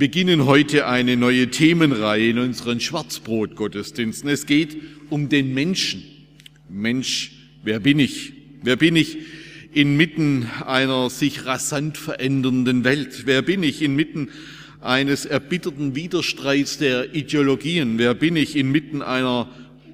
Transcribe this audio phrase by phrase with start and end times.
[0.00, 4.30] Beginnen heute eine neue Themenreihe in unseren Schwarzbrot-Gottesdiensten.
[4.30, 4.78] Es geht
[5.10, 6.02] um den Menschen.
[6.70, 7.32] Mensch,
[7.62, 8.32] wer bin ich?
[8.62, 9.18] Wer bin ich
[9.74, 13.26] inmitten einer sich rasant verändernden Welt?
[13.26, 14.30] Wer bin ich inmitten
[14.80, 17.98] eines erbitterten Widerstreits der Ideologien?
[17.98, 19.50] Wer bin ich inmitten einer,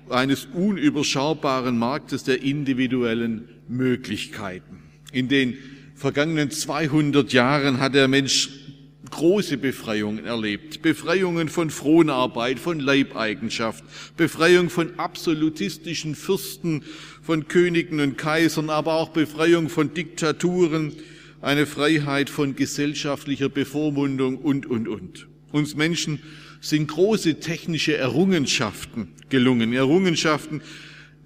[0.08, 4.78] eines unüberschaubaren Marktes der individuellen Möglichkeiten?
[5.10, 5.54] In den
[5.96, 8.65] vergangenen 200 Jahren hat der Mensch
[9.10, 10.82] große Befreiungen erlebt.
[10.82, 13.84] Befreiungen von Fronarbeit, von Leibeigenschaft,
[14.16, 16.82] Befreiung von absolutistischen Fürsten,
[17.22, 20.92] von Königen und Kaisern, aber auch Befreiung von Diktaturen,
[21.40, 25.26] eine Freiheit von gesellschaftlicher Bevormundung und, und, und.
[25.52, 26.20] Uns Menschen
[26.60, 30.62] sind große technische Errungenschaften gelungen, Errungenschaften,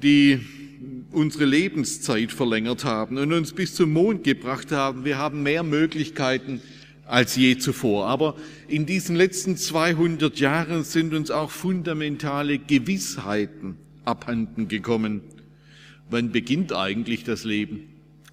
[0.02, 0.40] die
[1.12, 5.04] unsere Lebenszeit verlängert haben und uns bis zum Mond gebracht haben.
[5.04, 6.60] Wir haben mehr Möglichkeiten,
[7.10, 8.06] als je zuvor.
[8.06, 8.36] Aber
[8.68, 15.22] in diesen letzten 200 Jahren sind uns auch fundamentale Gewissheiten abhanden gekommen.
[16.08, 17.84] Wann beginnt eigentlich das Leben?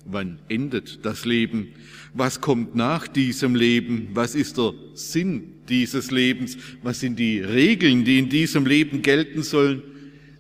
[0.06, 1.68] Wann endet das Leben?
[2.14, 4.10] Was kommt nach diesem Leben?
[4.14, 6.58] Was ist der Sinn dieses Lebens?
[6.82, 9.84] Was sind die Regeln, die in diesem Leben gelten sollen?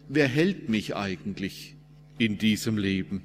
[0.07, 1.75] Wer hält mich eigentlich
[2.17, 3.23] in diesem Leben?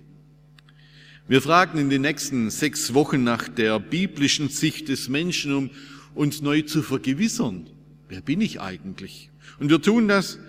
[1.28, 5.70] Wir fragen in den nächsten sechs Wochen nach der biblischen Sicht des Menschen, um
[6.14, 7.68] uns neu zu vergewissern.
[8.08, 9.30] Wer bin ich eigentlich?
[9.60, 10.40] Und wir tun das,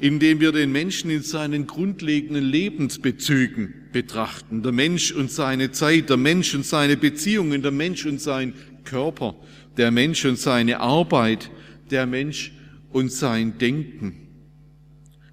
[0.00, 4.62] indem wir den Menschen in seinen grundlegenden Lebensbezügen betrachten.
[4.62, 8.54] Der Mensch und seine Zeit, der Mensch und seine Beziehungen, der Mensch und sein
[8.84, 9.36] Körper,
[9.76, 11.50] der Mensch und seine Arbeit,
[11.90, 12.52] der Mensch
[12.90, 14.28] und sein Denken.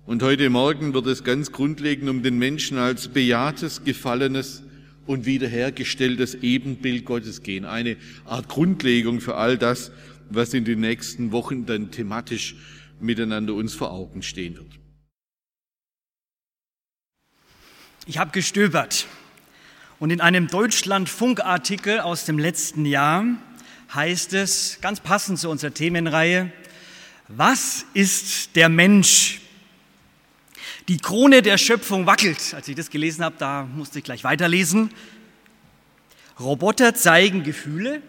[0.05, 4.64] Und heute Morgen wird es ganz grundlegend um den Menschen als bejahrtes, gefallenes,
[5.05, 7.65] und wiederhergestelltes Ebenbild Gottes gehen.
[7.65, 9.91] Eine Art Grundlegung für all das,
[10.29, 12.55] was in den nächsten Wochen dann thematisch
[12.99, 14.79] miteinander uns vor Augen stehen wird.
[18.07, 19.07] Ich habe gestöbert
[19.99, 23.25] und in einem Deutschlandfunk-Artikel aus dem letzten Jahr
[23.93, 26.51] heißt es, ganz passend zu unserer Themenreihe,
[27.27, 29.41] was ist der Mensch?
[30.87, 32.53] Die Krone der Schöpfung wackelt.
[32.53, 34.91] Als ich das gelesen habe, da musste ich gleich weiterlesen.
[36.39, 38.03] Roboter zeigen Gefühle,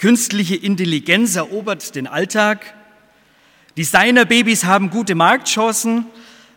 [0.00, 2.74] künstliche Intelligenz erobert den Alltag,
[3.76, 6.06] Designerbabys haben gute Marktchancen,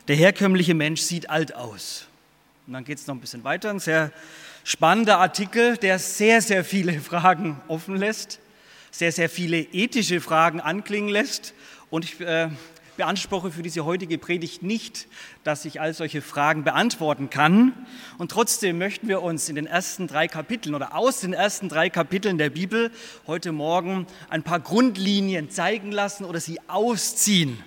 [0.07, 2.07] der herkömmliche Mensch sieht alt aus.
[2.65, 4.11] Und dann geht es noch ein bisschen weiter, ein sehr
[4.63, 8.39] spannender Artikel, der sehr, sehr viele Fragen offen lässt,
[8.89, 11.53] sehr, sehr viele ethische Fragen anklingen lässt.
[11.89, 12.49] Und ich äh,
[12.99, 15.07] beanspruche für diese heutige Predigt nicht,
[15.45, 17.71] dass ich all solche Fragen beantworten kann.
[18.17, 21.89] Und trotzdem möchten wir uns in den ersten drei Kapiteln oder aus den ersten drei
[21.89, 22.91] Kapiteln der Bibel
[23.25, 27.63] heute Morgen ein paar Grundlinien zeigen lassen oder sie ausziehen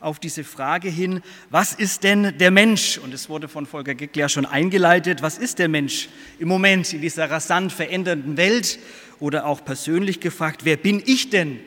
[0.00, 2.98] auf diese Frage hin, was ist denn der Mensch?
[2.98, 6.08] Und es wurde von Volker Geckler schon eingeleitet, was ist der Mensch
[6.40, 8.80] im Moment in dieser rasant verändernden Welt?
[9.20, 11.60] Oder auch persönlich gefragt, wer bin ich denn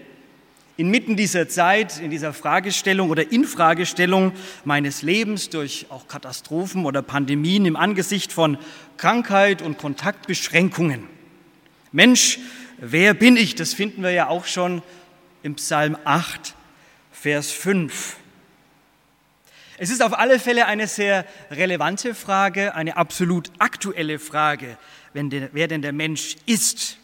[0.78, 7.66] inmitten dieser Zeit, in dieser Fragestellung oder Infragestellung meines Lebens durch auch Katastrophen oder Pandemien
[7.66, 8.58] im Angesicht von
[8.98, 11.08] Krankheit und Kontaktbeschränkungen.
[11.92, 12.40] Mensch,
[12.78, 13.56] wer bin ich?
[13.56, 14.82] Das finden wir ja auch schon
[15.44, 16.56] im Psalm 8,
[17.12, 18.18] Vers 5.
[19.78, 24.78] Es ist auf alle Fälle eine sehr relevante Frage, eine absolut aktuelle Frage,
[25.14, 26.98] wer denn der Mensch ist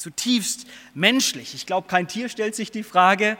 [0.00, 1.54] zutiefst menschlich.
[1.54, 3.36] Ich glaube, kein Tier stellt sich die Frage,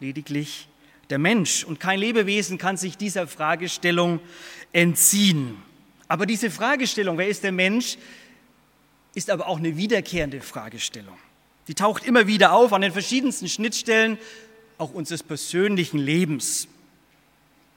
[0.00, 0.68] lediglich
[1.10, 1.64] der Mensch.
[1.64, 4.20] Und kein Lebewesen kann sich dieser Fragestellung
[4.72, 5.56] entziehen.
[6.08, 7.98] Aber diese Fragestellung, wer ist der Mensch,
[9.14, 11.16] ist aber auch eine wiederkehrende Fragestellung.
[11.66, 14.16] Die taucht immer wieder auf an den verschiedensten Schnittstellen
[14.78, 16.68] auch unseres persönlichen Lebens.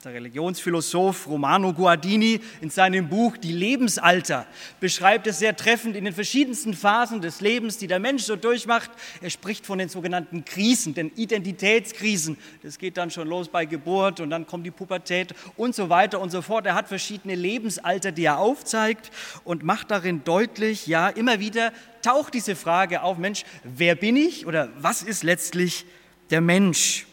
[0.04, 4.48] Der Religionsphilosoph Romano Guardini in seinem Buch Die Lebensalter
[4.80, 8.90] beschreibt es sehr treffend in den verschiedensten Phasen des Lebens, die der Mensch so durchmacht.
[9.22, 12.38] Er spricht von den sogenannten Krisen, den Identitätskrisen.
[12.64, 16.20] Das geht dann schon los bei Geburt und dann kommt die Pubertät und so weiter
[16.20, 16.66] und so fort.
[16.66, 19.12] Er hat verschiedene Lebensalter, die er aufzeigt
[19.44, 21.72] und macht darin deutlich, ja, immer wieder
[22.02, 25.86] taucht diese Frage auf, Mensch, wer bin ich oder was ist letztlich
[26.32, 27.06] der Mensch?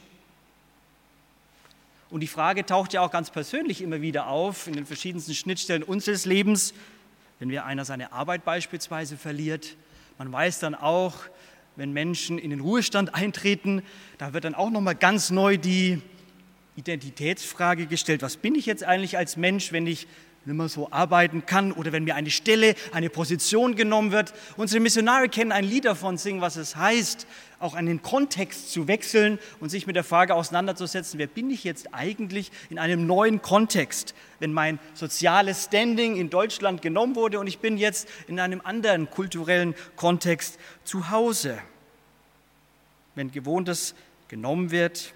[2.10, 5.82] Und die Frage taucht ja auch ganz persönlich immer wieder auf in den verschiedensten Schnittstellen
[5.82, 6.72] unseres Lebens,
[7.38, 9.76] wenn wir einer seine Arbeit beispielsweise verliert.
[10.16, 11.14] Man weiß dann auch,
[11.76, 13.82] wenn Menschen in den Ruhestand eintreten,
[14.16, 16.00] da wird dann auch noch mal ganz neu die
[16.76, 20.08] Identitätsfrage gestellt: Was bin ich jetzt eigentlich als Mensch, wenn ich
[20.44, 24.32] nicht mehr so arbeiten kann oder wenn mir eine Stelle, eine Position genommen wird.
[24.56, 27.26] Unsere Missionare kennen ein Lied davon, singen, was es heißt,
[27.60, 31.92] auch den Kontext zu wechseln und sich mit der Frage auseinanderzusetzen, wer bin ich jetzt
[31.92, 37.58] eigentlich in einem neuen Kontext, wenn mein soziales Standing in Deutschland genommen wurde und ich
[37.58, 41.58] bin jetzt in einem anderen kulturellen Kontext zu Hause.
[43.14, 43.94] Wenn Gewohntes
[44.28, 45.12] genommen wird,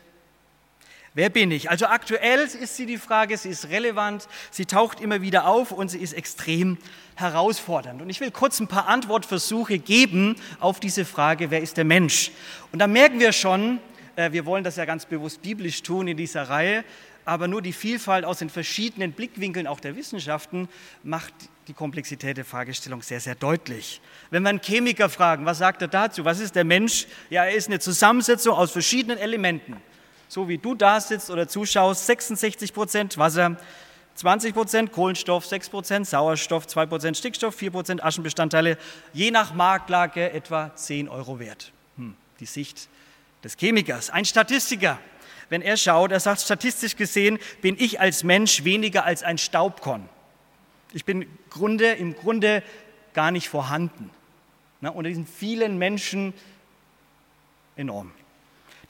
[1.15, 1.69] Wer bin ich?
[1.69, 5.91] Also aktuell ist sie die Frage, sie ist relevant, sie taucht immer wieder auf und
[5.91, 6.79] sie ist extrem
[7.17, 8.01] herausfordernd.
[8.01, 12.31] Und ich will kurz ein paar Antwortversuche geben auf diese Frage, wer ist der Mensch?
[12.73, 13.79] Und da merken wir schon,
[14.17, 16.83] äh, wir wollen das ja ganz bewusst biblisch tun in dieser Reihe,
[17.27, 20.67] aber nur die Vielfalt aus den verschiedenen Blickwinkeln auch der Wissenschaften
[21.03, 21.35] macht
[21.69, 24.01] die Komplexität der Fragestellung sehr, sehr deutlich.
[24.31, 26.25] Wenn wir einen Chemiker fragen, was sagt er dazu?
[26.25, 27.07] Was ist der Mensch?
[27.29, 29.77] Ja, er ist eine Zusammensetzung aus verschiedenen Elementen
[30.33, 33.59] so wie du da sitzt oder zuschaust, 66 Prozent Wasser,
[34.15, 38.79] 20 Prozent Kohlenstoff, 6 Prozent Sauerstoff, 2 Prozent Stickstoff, 4 Prozent Aschenbestandteile,
[39.13, 41.71] je nach Marktlage etwa 10 Euro wert.
[41.99, 42.89] Hm, die Sicht
[43.45, 44.09] des Chemikers.
[44.09, 44.99] Ein Statistiker,
[45.51, 50.09] wenn er schaut, er sagt, statistisch gesehen bin ich als Mensch weniger als ein Staubkorn.
[50.95, 52.63] Ich bin Grunde, im Grunde
[53.13, 54.09] gar nicht vorhanden.
[54.81, 56.33] Na, unter diesen vielen Menschen
[57.77, 58.13] enorm.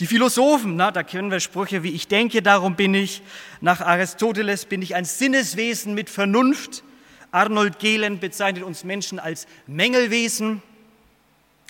[0.02, 3.22] Die Philosophen, na, da kennen wir Sprüche wie ich denke, darum bin ich.
[3.60, 6.82] Nach Aristoteles bin ich ein Sinneswesen mit Vernunft.
[7.30, 10.60] Arnold Gehlen bezeichnet uns Menschen als Mängelwesen.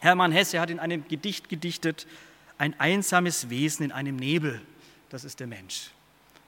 [0.00, 2.06] Hermann Hesse hat in einem Gedicht gedichtet,
[2.56, 4.62] ein einsames Wesen in einem Nebel,
[5.10, 5.90] das ist der Mensch.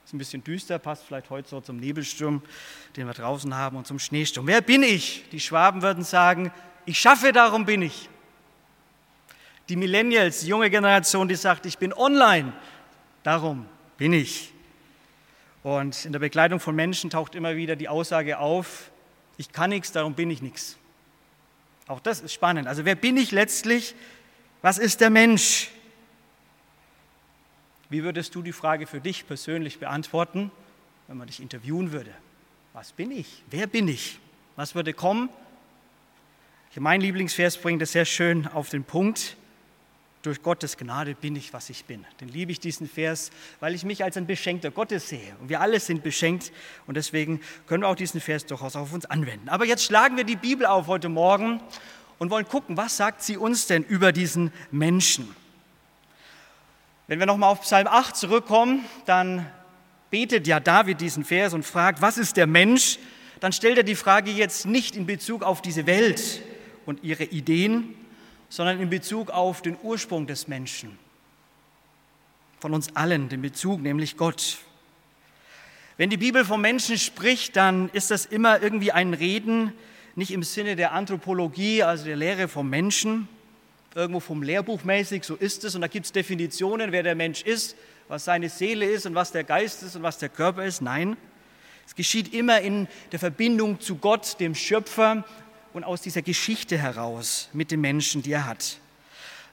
[0.07, 2.41] Ist ein bisschen düster, passt vielleicht heute so zum Nebelsturm,
[2.97, 4.47] den wir draußen haben und zum Schneesturm.
[4.47, 5.27] Wer bin ich?
[5.33, 6.51] Die Schwaben würden sagen,
[6.87, 8.09] ich schaffe, darum bin ich.
[9.69, 12.53] Die Millennials, die junge Generation, die sagt, ich bin online,
[13.23, 13.67] darum
[13.97, 14.53] bin ich.
[15.63, 18.91] Und in der Begleitung von Menschen taucht immer wieder die Aussage auf,
[19.39, 20.77] ich kann nichts, darum bin ich nichts.
[21.87, 22.69] Auch das ist spannend.
[22.69, 23.95] Also wer bin ich letztlich?
[24.61, 25.71] Was ist der Mensch?
[27.89, 30.51] Wie würdest du die Frage für dich persönlich beantworten,
[31.09, 32.11] wenn man dich interviewen würde?
[32.75, 33.43] Was bin ich?
[33.51, 34.19] Wer bin ich?
[34.57, 35.31] Was würde kommen?
[36.77, 39.37] Mein Lieblingsvers bringt es sehr schön auf den Punkt
[40.25, 42.07] durch Gottes Gnade bin ich, was ich bin.
[42.21, 43.31] Den liebe ich diesen Vers,
[43.61, 45.37] weil ich mich als ein Beschenkter Gottes sehe.
[45.41, 46.51] Und wir alle sind beschenkt
[46.87, 49.51] und deswegen können wir auch diesen Vers durchaus auf uns anwenden.
[49.51, 51.61] Aber jetzt schlagen wir die Bibel auf heute Morgen
[52.19, 55.35] und wollen gucken, was sagt sie uns denn über diesen Menschen?
[57.07, 59.45] Wenn wir nochmal auf Psalm 8 zurückkommen, dann
[60.09, 62.99] betet ja David diesen Vers und fragt, was ist der Mensch?
[63.41, 66.41] Dann stellt er die Frage jetzt nicht in Bezug auf diese Welt
[66.87, 67.95] und ihre Ideen,
[68.49, 70.99] sondern in Bezug auf den Ursprung des Menschen.
[72.61, 74.59] Von uns allen, den Bezug, nämlich Gott.
[75.97, 79.73] Wenn die Bibel vom Menschen spricht, dann ist das immer irgendwie ein Reden,
[80.17, 83.29] nicht im Sinne der Anthropologie, also der Lehre vom Menschen,
[83.95, 85.75] irgendwo vom Lehrbuch mäßig, so ist es.
[85.75, 87.77] Und da gibt es Definitionen, wer der Mensch ist,
[88.09, 90.83] was seine Seele ist und was der Geist ist und was der Körper ist.
[90.83, 91.17] Nein,
[91.87, 95.25] es geschieht immer in der Verbindung zu Gott, dem Schöpfer,
[95.75, 98.79] und aus dieser Geschichte heraus mit den Menschen, die er hat.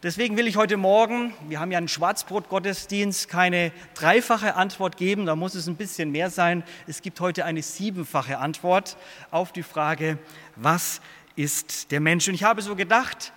[0.04, 5.36] Deswegen will ich heute Morgen, wir haben ja einen Schwarzbrot-Gottesdienst, keine dreifache Antwort geben, da
[5.36, 6.64] muss es ein bisschen mehr sein.
[6.88, 8.98] Es gibt heute eine siebenfache Antwort
[9.30, 10.18] auf die Frage,
[10.56, 11.02] was
[11.36, 12.28] ist der Mensch?
[12.28, 13.34] Und ich habe so gedacht,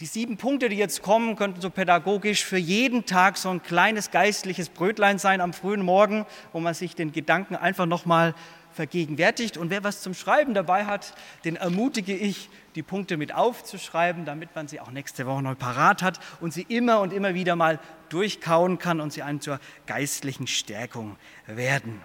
[0.00, 4.10] die sieben Punkte, die jetzt kommen, könnten so pädagogisch für jeden Tag so ein kleines
[4.10, 8.34] geistliches Brötlein sein am frühen Morgen, wo man sich den Gedanken einfach nochmal
[8.74, 9.56] vergegenwärtigt.
[9.56, 14.54] Und wer was zum Schreiben dabei hat, den ermutige ich, die Punkte mit aufzuschreiben, damit
[14.54, 17.80] man sie auch nächste Woche neu parat hat und sie immer und immer wieder mal
[18.10, 22.02] durchkauen kann und sie einem zur geistlichen Stärkung werden.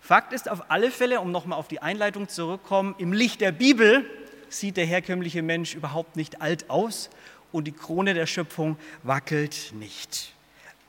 [0.00, 4.08] Fakt ist auf alle Fälle, um nochmal auf die Einleitung zurückzukommen, im Licht der Bibel
[4.48, 7.10] sieht der herkömmliche Mensch überhaupt nicht alt aus
[7.52, 10.32] und die Krone der Schöpfung wackelt nicht.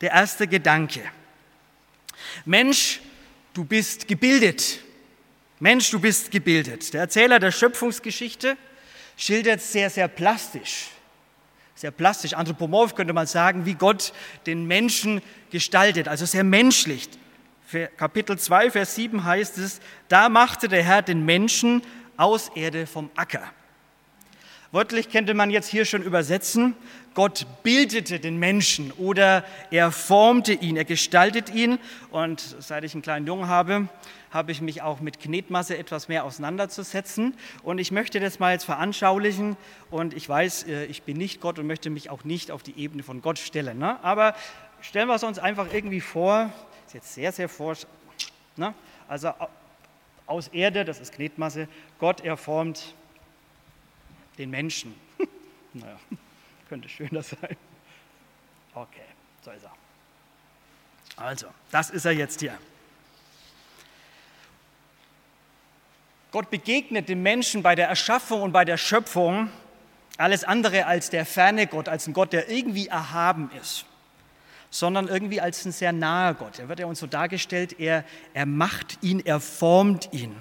[0.02, 1.02] Der erste Gedanke.
[2.46, 3.02] Mensch,
[3.54, 4.80] du bist gebildet.
[5.60, 6.94] Mensch, du bist gebildet.
[6.94, 8.58] Der Erzähler der Schöpfungsgeschichte
[9.16, 10.90] schildert sehr, sehr plastisch,
[11.74, 14.14] sehr plastisch, anthropomorph könnte man sagen, wie Gott
[14.46, 15.22] den Menschen
[15.52, 17.10] gestaltet, also sehr menschlich.
[17.98, 21.82] Kapitel 2, Vers 7 heißt es, da machte der Herr den Menschen
[22.18, 23.44] aus Erde vom Acker.
[24.72, 26.76] Wörtlich könnte man jetzt hier schon übersetzen,
[27.14, 31.80] Gott bildete den Menschen oder er formte ihn, er gestaltet ihn.
[32.12, 33.88] Und seit ich einen kleinen Jungen habe,
[34.30, 37.34] habe ich mich auch mit Knetmasse etwas mehr auseinanderzusetzen.
[37.64, 39.58] Und ich möchte das mal jetzt veranschaulichen.
[39.90, 42.78] Und ich weiß, äh, ich bin nicht Gott und möchte mich auch nicht auf die
[42.78, 43.80] Ebene von Gott stellen.
[43.80, 43.98] Ne?
[44.04, 44.36] Aber
[44.82, 46.52] stellen wir es uns einfach irgendwie vor,
[46.86, 47.76] ist jetzt sehr, sehr vor,
[48.58, 48.76] ne?
[49.08, 49.32] also
[50.28, 51.68] aus Erde, das ist Knetmasse,
[52.00, 52.94] Gott erformt
[54.38, 54.94] den Menschen.
[55.74, 55.98] naja,
[56.70, 57.58] könnte schöner sein.
[58.74, 59.02] Okay,
[59.42, 59.74] so ist er.
[61.16, 62.58] Also, das ist er jetzt hier.
[66.32, 69.50] Gott begegnet dem Menschen bei der Erschaffung und bei der Schöpfung
[70.18, 73.86] alles andere als der ferne Gott, als ein Gott, der irgendwie erhaben ist
[74.70, 76.60] sondern irgendwie als ein sehr naher Gott.
[76.60, 80.36] Er wird ja uns so dargestellt, er, er macht ihn, er formt ihn.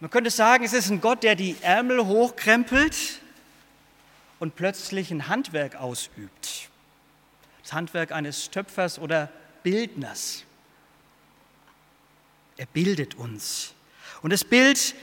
[0.00, 3.20] Man könnte sagen, es ist ein Gott, der die Ärmel hochkrempelt
[4.38, 6.68] und plötzlich ein Handwerk ausübt.
[7.62, 9.30] Das Handwerk eines Töpfers oder
[9.62, 10.44] Bildners.
[12.56, 13.74] Er bildet uns.
[14.22, 14.94] Und das Bild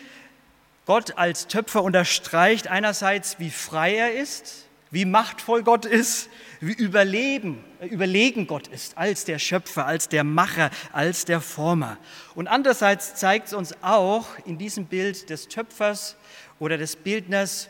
[0.85, 6.29] Gott als Töpfer unterstreicht einerseits, wie frei er ist, wie machtvoll Gott ist,
[6.73, 11.97] überleben, äh, überlegen Gott ist als der Schöpfer, als der Macher, als der Former.
[12.33, 16.15] Und andererseits zeigt es uns auch in diesem Bild des Töpfers
[16.59, 17.69] oder des Bildners,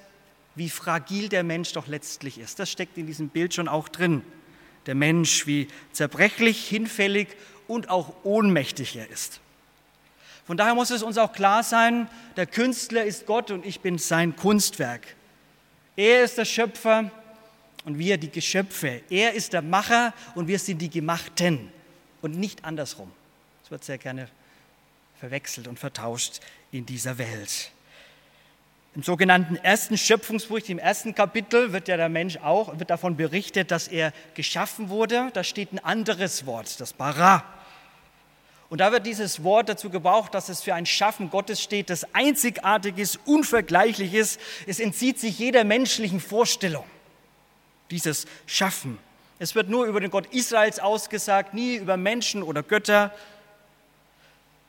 [0.55, 2.59] wie fragil der Mensch doch letztlich ist.
[2.59, 4.21] Das steckt in diesem Bild schon auch drin.
[4.85, 7.29] Der Mensch, wie zerbrechlich, hinfällig
[7.67, 9.41] und auch ohnmächtig er ist.
[10.45, 13.97] Von daher muss es uns auch klar sein, der Künstler ist Gott und ich bin
[13.97, 15.15] sein Kunstwerk.
[15.95, 17.09] Er ist der Schöpfer
[17.85, 19.01] und wir die Geschöpfe.
[19.09, 21.71] Er ist der Macher und wir sind die Gemachten
[22.21, 23.11] und nicht andersrum.
[23.61, 24.27] Das wird sehr gerne
[25.19, 27.71] verwechselt und vertauscht in dieser Welt.
[28.95, 33.69] Im sogenannten ersten Schöpfungsbericht, im ersten Kapitel, wird ja der Mensch auch, wird davon berichtet,
[33.69, 35.31] dass er geschaffen wurde.
[35.33, 37.43] Da steht ein anderes Wort, das Bara.
[38.69, 42.13] Und da wird dieses Wort dazu gebraucht, dass es für ein Schaffen Gottes steht, das
[42.15, 44.39] einzigartiges, unvergleichliches.
[44.65, 46.85] Es entzieht sich jeder menschlichen Vorstellung,
[47.91, 48.97] dieses Schaffen.
[49.37, 53.13] Es wird nur über den Gott Israels ausgesagt, nie über Menschen oder Götter.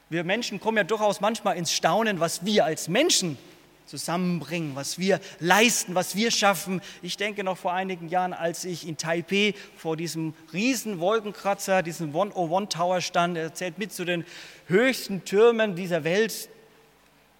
[0.08, 3.38] Wir Menschen kommen ja durchaus manchmal ins Staunen, was wir als Menschen
[3.86, 6.80] zusammenbringen, was wir leisten, was wir schaffen.
[7.02, 12.08] Ich denke noch vor einigen Jahren, als ich in Taipei vor diesem riesen Wolkenkratzer, diesem
[12.08, 14.24] 101 Tower stand, er zählt mit zu den
[14.66, 16.48] höchsten Türmen dieser Welt,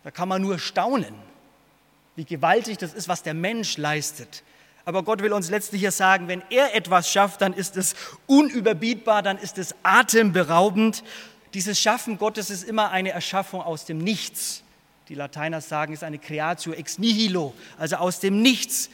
[0.04, 1.14] da kann man nur staunen,
[2.14, 4.45] wie gewaltig das ist, was der Mensch leistet.
[4.86, 7.96] Aber Gott will uns letztlich hier sagen, wenn er etwas schafft, dann ist es
[8.28, 11.02] unüberbietbar, dann ist es atemberaubend.
[11.54, 14.62] Dieses Schaffen Gottes ist immer eine Erschaffung aus dem Nichts.
[15.08, 18.88] Die Lateiner sagen, es ist eine Creatio ex nihilo, also aus dem Nichts.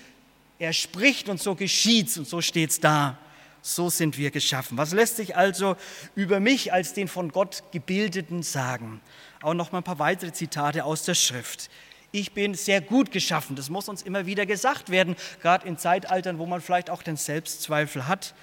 [0.58, 3.18] Er spricht und so geschieht's und so steht's da.
[3.60, 4.78] So sind wir geschaffen.
[4.78, 5.76] Was lässt sich also
[6.14, 9.02] über mich als den von Gott gebildeten sagen?
[9.42, 11.68] Auch noch mal ein paar weitere Zitate aus der Schrift.
[12.14, 13.56] Ich bin sehr gut geschaffen.
[13.56, 17.16] Das muss uns immer wieder gesagt werden, gerade in Zeitaltern, wo man vielleicht auch den
[17.16, 18.34] Selbstzweifel hat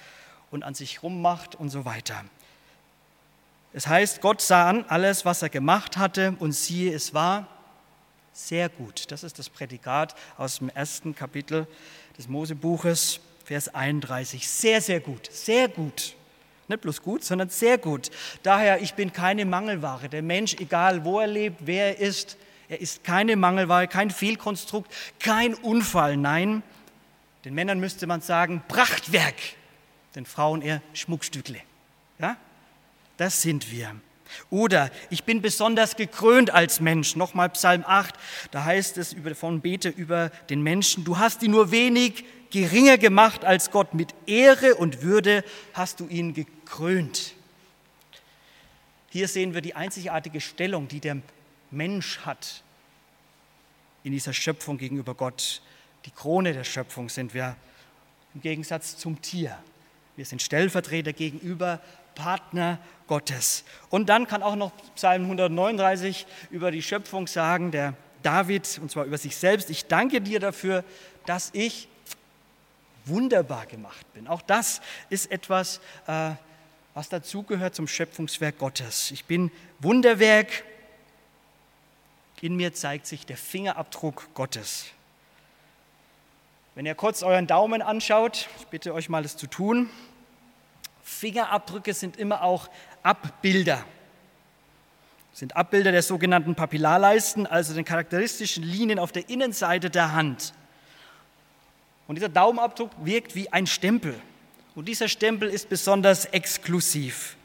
[0.50, 2.24] und an sich rummacht und so weiter.
[3.72, 7.46] Es heißt, Gott sah an alles, was er gemacht hatte und siehe, es war
[8.32, 9.12] sehr gut.
[9.12, 11.68] Das ist das Prädikat aus dem ersten Kapitel
[12.18, 14.48] des Mosebuches, Vers 31.
[14.48, 16.16] Sehr, sehr gut, sehr gut.
[16.66, 18.10] Nicht bloß gut, sondern sehr gut.
[18.42, 20.08] Daher, ich bin keine Mangelware.
[20.08, 22.36] Der Mensch, egal wo er lebt, wer er ist,
[22.70, 26.16] er ist keine Mangelware, kein Fehlkonstrukt, kein Unfall.
[26.16, 26.62] Nein,
[27.44, 29.34] den Männern müsste man sagen, Prachtwerk,
[30.14, 31.58] den Frauen eher Schmuckstückle.
[32.20, 32.36] Ja?
[33.16, 33.96] Das sind wir.
[34.50, 37.16] Oder ich bin besonders gekrönt als Mensch.
[37.16, 38.14] Nochmal Psalm 8,
[38.52, 43.44] da heißt es von Bete über den Menschen, du hast ihn nur wenig geringer gemacht
[43.44, 43.94] als Gott.
[43.94, 45.42] Mit Ehre und Würde
[45.74, 47.34] hast du ihn gekrönt.
[49.08, 51.16] Hier sehen wir die einzigartige Stellung, die der
[51.70, 52.62] Mensch hat
[54.02, 55.62] in dieser Schöpfung gegenüber Gott.
[56.04, 57.56] Die Krone der Schöpfung sind wir
[58.34, 59.56] im Gegensatz zum Tier.
[60.16, 61.80] Wir sind Stellvertreter gegenüber
[62.14, 63.64] Partner Gottes.
[63.88, 69.04] Und dann kann auch noch Psalm 139 über die Schöpfung sagen, der David, und zwar
[69.04, 70.84] über sich selbst, ich danke dir dafür,
[71.26, 71.88] dass ich
[73.04, 74.28] wunderbar gemacht bin.
[74.28, 76.32] Auch das ist etwas, äh,
[76.94, 79.10] was dazugehört zum Schöpfungswerk Gottes.
[79.10, 80.64] Ich bin Wunderwerk.
[82.40, 84.86] In mir zeigt sich der Fingerabdruck Gottes.
[86.74, 89.90] Wenn ihr kurz euren Daumen anschaut, ich bitte euch mal das zu tun,
[91.02, 92.70] Fingerabdrücke sind immer auch
[93.02, 93.84] Abbilder.
[95.32, 100.54] Sind Abbilder der sogenannten Papillarleisten, also den charakteristischen Linien auf der Innenseite der Hand.
[102.06, 104.14] Und dieser Daumenabdruck wirkt wie ein Stempel.
[104.74, 107.36] Und dieser Stempel ist besonders exklusiv.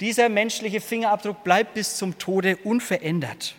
[0.00, 3.54] Dieser menschliche Fingerabdruck bleibt bis zum Tode unverändert.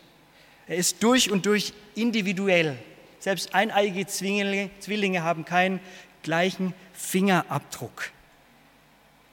[0.74, 2.76] Er ist durch und durch individuell.
[3.20, 5.80] Selbst eineige Zwillinge, Zwillinge haben keinen
[6.24, 8.10] gleichen Fingerabdruck.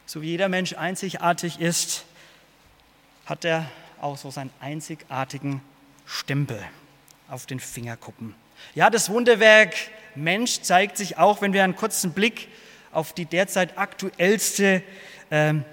[0.05, 2.05] So wie jeder Mensch einzigartig ist,
[3.25, 3.71] hat er
[4.03, 5.63] auch so seinen einzigartigen
[6.05, 6.63] Stempel
[7.31, 8.35] auf den Fingerkuppen.
[8.75, 9.75] Ja, das Wunderwerk
[10.15, 12.49] Mensch zeigt sich auch, wenn wir einen kurzen Blick
[12.93, 14.83] auf die derzeit aktuellste
[15.31, 15.65] ähm,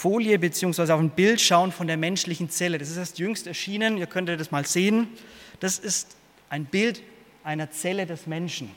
[0.00, 0.92] Folie bzw.
[0.92, 2.78] auf ein Bild schauen von der menschlichen Zelle.
[2.78, 5.08] Das ist erst jüngst erschienen, ihr könnt das mal sehen.
[5.60, 6.16] Das ist
[6.48, 7.02] ein Bild
[7.44, 8.70] einer Zelle des Menschen.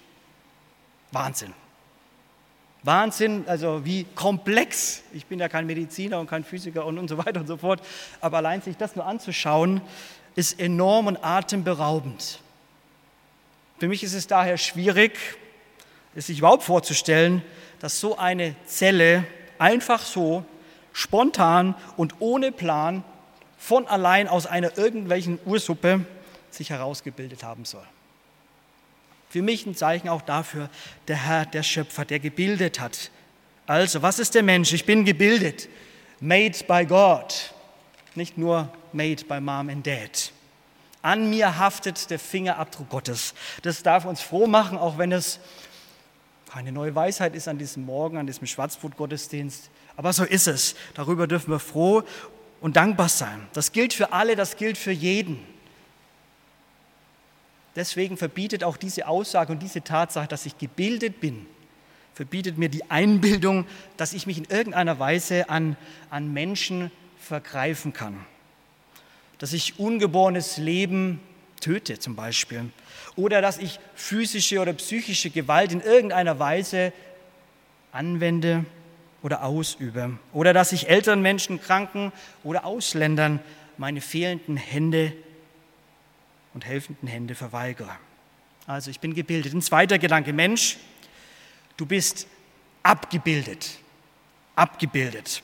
[1.14, 1.54] Wahnsinn.
[2.84, 5.02] Wahnsinn, also wie komplex.
[5.14, 7.82] Ich bin ja kein Mediziner und kein Physiker und, und so weiter und so fort,
[8.20, 9.80] aber allein sich das nur anzuschauen,
[10.36, 12.42] ist enorm und atemberaubend.
[13.80, 15.18] Für mich ist es daher schwierig,
[16.16, 17.42] es sich überhaupt vorzustellen,
[17.80, 19.24] dass so eine Zelle
[19.58, 20.44] einfach so
[20.94, 23.04] spontan und ohne Plan
[23.58, 26.06] von allein aus einer irgendwelchen Ursuppe
[26.52, 27.86] sich herausgebildet haben soll.
[29.30, 30.70] Für mich ein Zeichen auch dafür,
[31.08, 33.10] der Herr, der Schöpfer, der gebildet hat.
[33.66, 34.74] Also, was ist der Mensch?
[34.74, 35.70] Ich bin gebildet,
[36.20, 37.54] made by God,
[38.14, 40.32] nicht nur made by Mom and Dad.
[41.02, 43.34] An mir haftet der Fingerabdruck Gottes.
[43.62, 45.40] Das darf uns froh machen, auch wenn es
[46.50, 49.72] keine neue Weisheit ist an diesem Morgen, an diesem Schwarzbrot-Gottesdienst.
[49.96, 50.76] Aber so ist es.
[50.94, 52.04] Darüber dürfen wir froh
[52.62, 53.48] und dankbar sein.
[53.54, 55.40] Das gilt für alle, das gilt für jeden.
[57.76, 61.46] Deswegen verbietet auch diese Aussage und diese Tatsache, dass ich gebildet bin,
[62.14, 63.66] verbietet mir die Einbildung,
[63.98, 65.76] dass ich mich in irgendeiner Weise an,
[66.10, 68.26] an Menschen vergreifen kann.
[69.40, 71.20] Dass ich ungeborenes Leben
[71.60, 72.70] töte zum Beispiel.
[73.16, 76.94] Oder dass ich physische oder psychische Gewalt in irgendeiner Weise
[77.92, 78.66] anwende
[79.24, 80.20] oder ausübe.
[80.34, 82.12] Oder dass ich älteren Menschen, Kranken
[82.44, 83.40] oder Ausländern
[83.78, 85.14] meine fehlenden Hände
[86.54, 87.90] und helfenden Hände verweigere.
[88.68, 89.54] Also ich bin gebildet.
[89.54, 90.78] Ein zweiter Gedanke, Mensch,
[91.78, 92.28] du bist
[92.84, 93.80] abgebildet.
[94.56, 95.42] Abgebildet.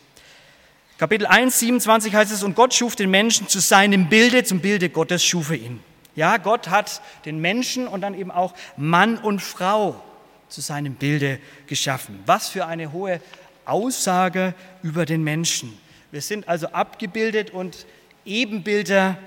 [0.98, 4.90] Kapitel 1, 27 heißt es, und Gott schuf den Menschen zu seinem Bilde, zum Bilde
[4.90, 5.80] Gottes schuf er ihn.
[6.16, 10.04] Ja, Gott hat den Menschen und dann eben auch Mann und Frau
[10.50, 12.20] zu seinem Bilde geschaffen.
[12.26, 13.22] Was für eine hohe
[13.70, 14.54] Aussage
[14.84, 15.78] über den Menschen.
[16.12, 17.86] Wir sind also abgebildet und
[18.26, 19.18] Ebenbilder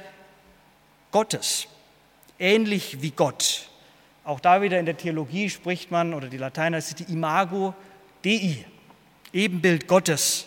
[1.10, 1.68] Gottes
[2.42, 3.68] ähnlich wie Gott.
[4.24, 7.74] Auch da wieder in der Theologie spricht man, oder die Lateiner, es ist die Imago
[8.24, 8.64] Dei,
[9.32, 10.46] Ebenbild Gottes.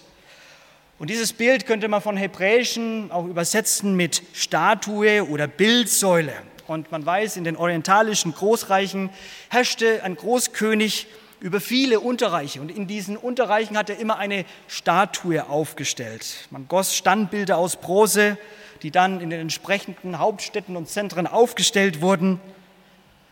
[0.99, 6.33] Und dieses Bild könnte man von Hebräischen auch übersetzen mit Statue oder Bildsäule.
[6.67, 9.09] Und man weiß, in den orientalischen Großreichen
[9.49, 11.07] herrschte ein Großkönig
[11.45, 12.59] über viele Unterreiche.
[12.59, 16.47] Und in diesen Unterreichen hat er immer eine Statue aufgestellt.
[16.49, 18.37] Man goss Standbilder aus Bronze
[18.81, 22.39] die dann in den entsprechenden Hauptstädten und Zentren aufgestellt wurden,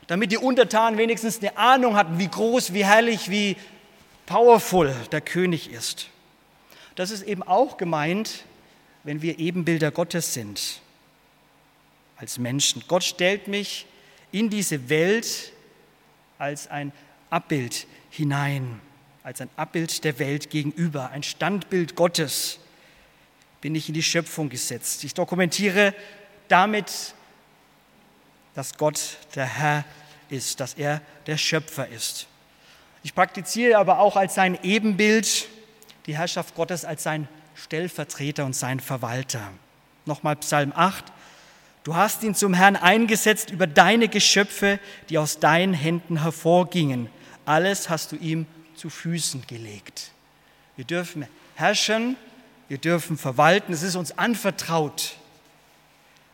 [0.08, 3.56] damit die Untertanen wenigstens eine Ahnung hatten, wie groß, wie herrlich, wie
[4.26, 6.10] powerful der König ist.
[6.95, 8.45] Das ist eben auch gemeint,
[9.04, 10.82] wenn wir Ebenbilder Gottes sind,
[12.17, 12.84] als Menschen.
[12.88, 13.86] Gott stellt mich
[14.32, 15.52] in diese Welt
[16.38, 16.91] als ein
[17.33, 18.79] Abbild hinein,
[19.23, 22.59] als ein Abbild der Welt gegenüber, ein Standbild Gottes
[23.59, 25.03] bin ich in die Schöpfung gesetzt.
[25.03, 25.95] Ich dokumentiere
[26.47, 27.15] damit,
[28.53, 29.85] dass Gott der Herr
[30.29, 32.27] ist, dass er der Schöpfer ist.
[33.03, 35.47] Ich praktiziere aber auch als sein Ebenbild
[36.05, 39.51] die Herrschaft Gottes als sein Stellvertreter und sein Verwalter.
[40.05, 41.05] Nochmal Psalm 8.
[41.83, 47.09] Du hast ihn zum Herrn eingesetzt über deine Geschöpfe, die aus deinen Händen hervorgingen.
[47.45, 50.12] Alles hast du ihm zu Füßen gelegt.
[50.75, 52.15] Wir dürfen herrschen
[52.73, 55.15] wir dürfen verwalten, es ist uns anvertraut.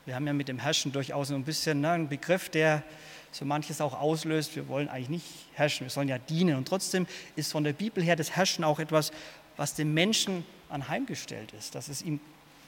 [0.06, 2.84] Wir haben ja mit dem Herrschen durchaus ein bisschen ne, einen Begriff, der
[3.32, 4.56] so manches auch auslöst.
[4.56, 6.56] Wir wollen eigentlich nicht herrschen, wir sollen ja dienen.
[6.56, 9.12] Und trotzdem ist von der Bibel her das Herrschen auch etwas,
[9.58, 12.19] was dem Menschen anheimgestellt ist, dass es ihm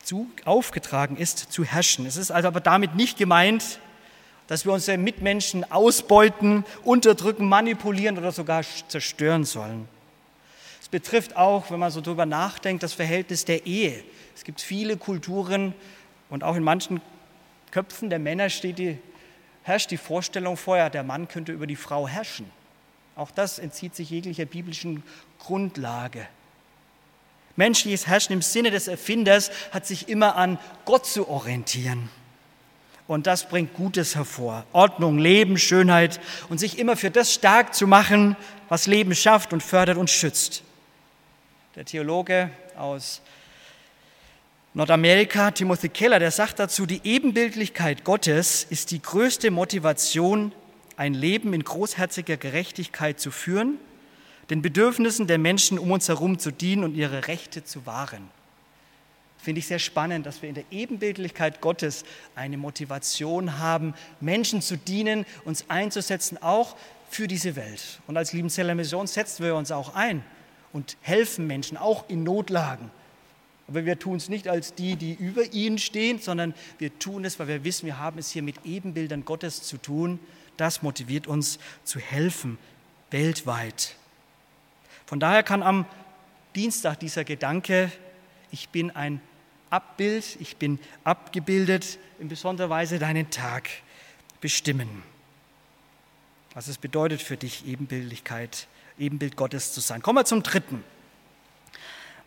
[0.03, 2.05] zu, aufgetragen ist, zu herrschen.
[2.05, 3.79] Es ist also aber damit nicht gemeint,
[4.51, 9.87] dass wir unsere Mitmenschen ausbeuten, unterdrücken, manipulieren oder sogar zerstören sollen
[10.91, 14.03] betrifft auch, wenn man so drüber nachdenkt, das Verhältnis der Ehe.
[14.35, 15.73] Es gibt viele Kulturen
[16.29, 17.01] und auch in manchen
[17.71, 18.99] Köpfen der Männer die,
[19.63, 22.51] herrscht die Vorstellung vorher, der Mann könnte über die Frau herrschen.
[23.15, 25.03] Auch das entzieht sich jeglicher biblischen
[25.39, 26.27] Grundlage.
[27.55, 32.09] Menschliches Herrschen im Sinne des Erfinders hat sich immer an Gott zu orientieren.
[33.07, 34.65] Und das bringt Gutes hervor.
[34.71, 38.37] Ordnung, Leben, Schönheit und sich immer für das stark zu machen,
[38.69, 40.63] was Leben schafft und fördert und schützt.
[41.75, 43.21] Der Theologe aus
[44.73, 50.53] Nordamerika, Timothy Keller, der sagt dazu, die Ebenbildlichkeit Gottes ist die größte Motivation,
[50.95, 53.77] ein Leben in großherziger Gerechtigkeit zu führen,
[54.49, 58.29] den Bedürfnissen der Menschen um uns herum zu dienen und ihre Rechte zu wahren.
[59.41, 64.77] Finde ich sehr spannend, dass wir in der Ebenbildlichkeit Gottes eine Motivation haben, Menschen zu
[64.77, 66.75] dienen, uns einzusetzen, auch
[67.09, 68.01] für diese Welt.
[68.05, 70.23] Und als Liebenzeller Mission setzen wir uns auch ein
[70.73, 72.91] und helfen Menschen, auch in Notlagen.
[73.67, 77.39] Aber wir tun es nicht als die, die über ihnen stehen, sondern wir tun es,
[77.39, 80.19] weil wir wissen, wir haben es hier mit Ebenbildern Gottes zu tun.
[80.55, 82.59] Das motiviert uns zu helfen,
[83.09, 83.95] weltweit.
[85.07, 85.85] Von daher kann am
[86.53, 87.91] Dienstag dieser Gedanke,
[88.51, 89.19] ich bin ein
[89.71, 93.69] Abbild, ich bin abgebildet, in besonderer Weise deinen Tag
[94.39, 95.01] bestimmen.
[96.53, 98.67] Was es bedeutet für dich, Ebenbildlichkeit,
[98.99, 100.03] Ebenbild Gottes zu sein.
[100.03, 100.83] Kommen wir zum dritten.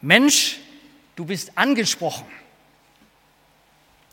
[0.00, 0.58] Mensch
[1.16, 2.26] Du bist angesprochen.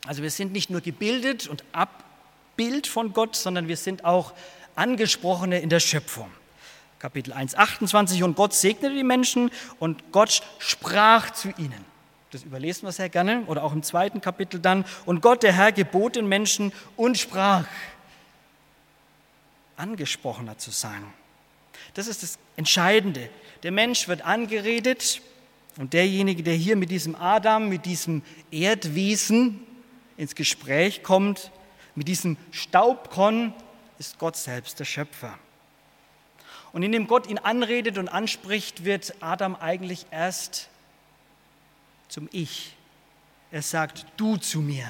[0.06, 4.32] Also wir sind nicht nur gebildet und Abbild von Gott, sondern wir sind auch
[4.74, 6.30] Angesprochene in der Schöpfung.
[6.98, 8.22] Kapitel 1, 28.
[8.22, 11.91] Und Gott segnete die Menschen und Gott sprach zu ihnen.
[12.32, 13.44] Das überlesen wir sehr gerne.
[13.46, 14.86] Oder auch im zweiten Kapitel dann.
[15.04, 17.66] Und Gott, der Herr, gebot den Menschen und sprach.
[19.76, 21.04] Angesprochener zu sein.
[21.94, 23.28] Das ist das Entscheidende.
[23.62, 25.20] Der Mensch wird angeredet
[25.76, 29.60] und derjenige, der hier mit diesem Adam, mit diesem Erdwesen
[30.16, 31.50] ins Gespräch kommt,
[31.94, 33.52] mit diesem Staubkorn,
[33.98, 35.38] ist Gott selbst, der Schöpfer.
[36.72, 40.70] Und indem Gott ihn anredet und anspricht, wird Adam eigentlich erst
[42.12, 42.74] zum Ich.
[43.50, 44.84] Er sagt, du zu mir.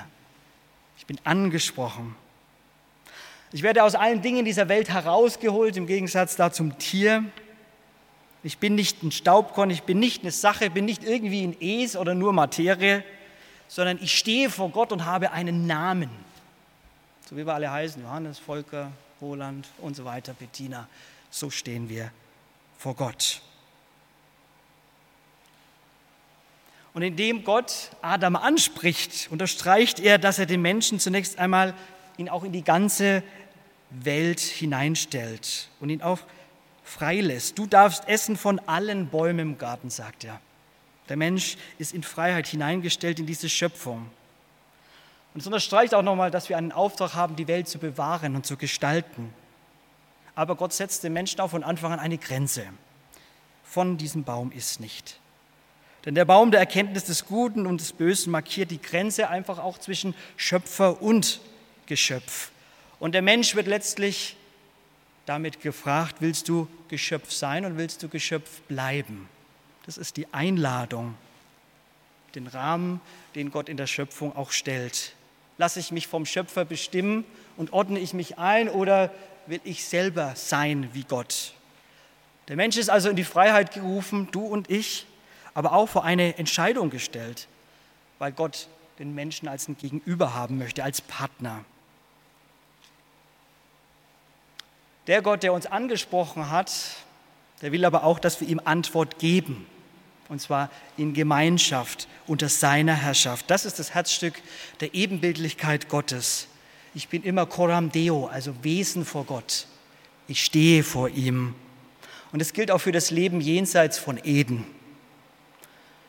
[0.99, 2.17] Ich bin angesprochen.
[3.53, 7.25] Ich werde aus allen Dingen dieser Welt herausgeholt, im Gegensatz da zum Tier.
[8.43, 11.57] Ich bin nicht ein Staubkorn, ich bin nicht eine Sache, ich bin nicht irgendwie ein
[11.61, 13.05] Es oder nur Materie,
[13.69, 16.11] sondern ich stehe vor Gott und habe einen Namen.
[17.29, 20.89] So wie wir alle heißen, Johannes, Volker, Roland und so weiter, Bettina.
[21.31, 22.11] So stehen wir
[22.79, 23.43] vor Gott.
[26.95, 31.75] Und indem Gott Adam anspricht, unterstreicht er, dass er den Menschen zunächst einmal
[32.19, 33.23] ihn auch in die ganze
[33.91, 36.19] Welt hineinstellt und ihn auch
[36.85, 37.59] freilässt.
[37.59, 40.41] Du darfst essen von allen Bäumen im Garten, sagt er.
[41.09, 44.11] Der Mensch ist in Freiheit hineingestellt in diese Schöpfung.
[45.35, 48.45] Und es unterstreicht auch nochmal, dass wir einen Auftrag haben, die Welt zu bewahren und
[48.45, 49.33] zu gestalten.
[50.35, 52.67] Aber Gott setzt dem Menschen auch von Anfang an eine Grenze.
[53.65, 55.22] Von diesem Baum ist nicht.
[56.05, 59.79] Denn der Baum der Erkenntnis des Guten und des Bösen markiert die Grenze einfach auch
[59.79, 61.41] zwischen Schöpfer und
[61.87, 62.51] Geschöpf.
[62.99, 64.37] Und der Mensch wird letztlich
[65.27, 69.29] damit gefragt, willst du Geschöpf sein und willst du Geschöpf bleiben?
[69.87, 71.15] Das ist die Einladung,
[72.35, 73.01] den Rahmen,
[73.35, 75.15] den Gott in der Schöpfung auch stellt.
[75.59, 77.25] Lasse ich mich vom Schöpfer bestimmen
[77.57, 79.13] und ordne ich mich ein oder
[79.47, 81.55] will ich selber sein wie Gott?
[82.49, 85.07] Der Mensch ist also in die Freiheit gerufen, du und ich,
[85.55, 87.49] aber auch vor eine Entscheidung gestellt,
[88.19, 91.65] weil Gott den Menschen als ein Gegenüber haben möchte, als Partner.
[95.07, 96.73] Der Gott, der uns angesprochen hat,
[97.61, 99.67] der will aber auch, dass wir ihm Antwort geben.
[100.29, 103.51] Und zwar in Gemeinschaft unter seiner Herrschaft.
[103.51, 104.35] Das ist das Herzstück
[104.81, 106.47] der Ebenbildlichkeit Gottes.
[106.95, 109.67] Ich bin immer Coram Deo, also Wesen vor Gott.
[110.29, 111.55] Ich stehe vor ihm.
[112.33, 114.65] Und es gilt auch für das Leben jenseits von Eden.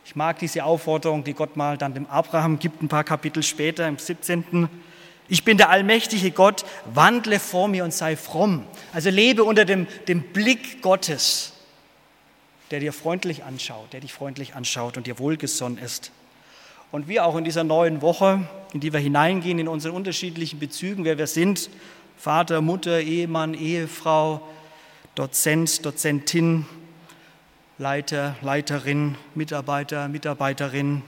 [0.06, 3.88] Ich mag diese Aufforderung, die Gott mal dann dem Abraham gibt, ein paar Kapitel später,
[3.88, 4.68] im 17.
[5.30, 8.66] Ich bin der allmächtige Gott, wandle vor mir und sei fromm.
[8.92, 11.54] Also lebe unter dem, dem Blick Gottes,
[12.72, 16.12] der dir freundlich anschaut, der dich freundlich anschaut und dir wohlgesonnen ist.
[16.92, 21.06] Und wir auch in dieser neuen Woche, in die wir hineingehen, in unseren unterschiedlichen Bezügen,
[21.06, 21.70] wer wir sind,
[22.18, 24.48] Vater, Mutter, Ehemann, Ehefrau,
[25.16, 26.66] Dozent, Dozentin,
[27.84, 31.02] Leiter, Leiterin, Mitarbeiter, Mitarbeiterin,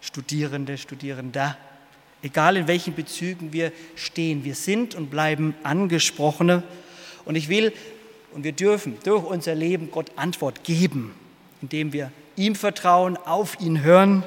[0.00, 1.56] Studierende, Studierender
[2.22, 4.44] egal in welchen Bezügen wir stehen.
[4.44, 6.62] Wir sind und bleiben Angesprochene.
[7.24, 7.72] Und ich will
[8.32, 11.14] und wir dürfen durch unser Leben Gott Antwort geben.
[11.62, 14.22] indem wir ihm vertrauen, auf ihn hören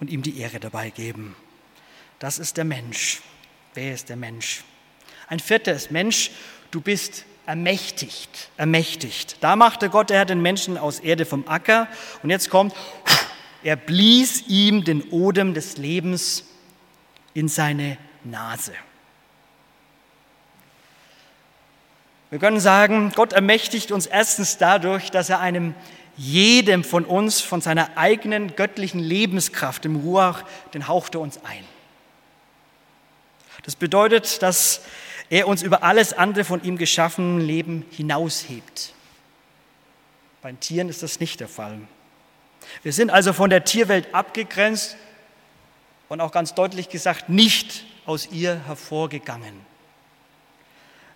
[0.00, 1.36] und ihm die Ehre dabei geben.
[2.18, 3.20] Das ist der Mensch.
[3.74, 4.64] Wer ist der Mensch?
[5.28, 6.30] Ein viertes, Mensch,
[6.70, 9.36] du bist ermächtigt, ermächtigt.
[9.40, 11.88] Da machte Gott, er hat den Menschen aus Erde vom Acker
[12.22, 12.74] und jetzt kommt,
[13.62, 16.44] er blies ihm den Odem des Lebens
[17.34, 18.72] in seine Nase.
[22.30, 25.74] Wir können sagen, Gott ermächtigt uns erstens dadurch, dass er einem
[26.16, 31.64] jedem von uns von seiner eigenen göttlichen Lebenskraft im Ruach, den hauchte uns ein.
[33.64, 34.82] Das bedeutet, dass
[35.30, 38.94] er uns über alles andere von ihm geschaffene Leben hinaushebt.
[40.42, 41.78] Bei Tieren ist das nicht der Fall.
[42.82, 44.96] Wir sind also von der Tierwelt abgegrenzt
[46.08, 49.54] und auch ganz deutlich gesagt nicht aus ihr hervorgegangen.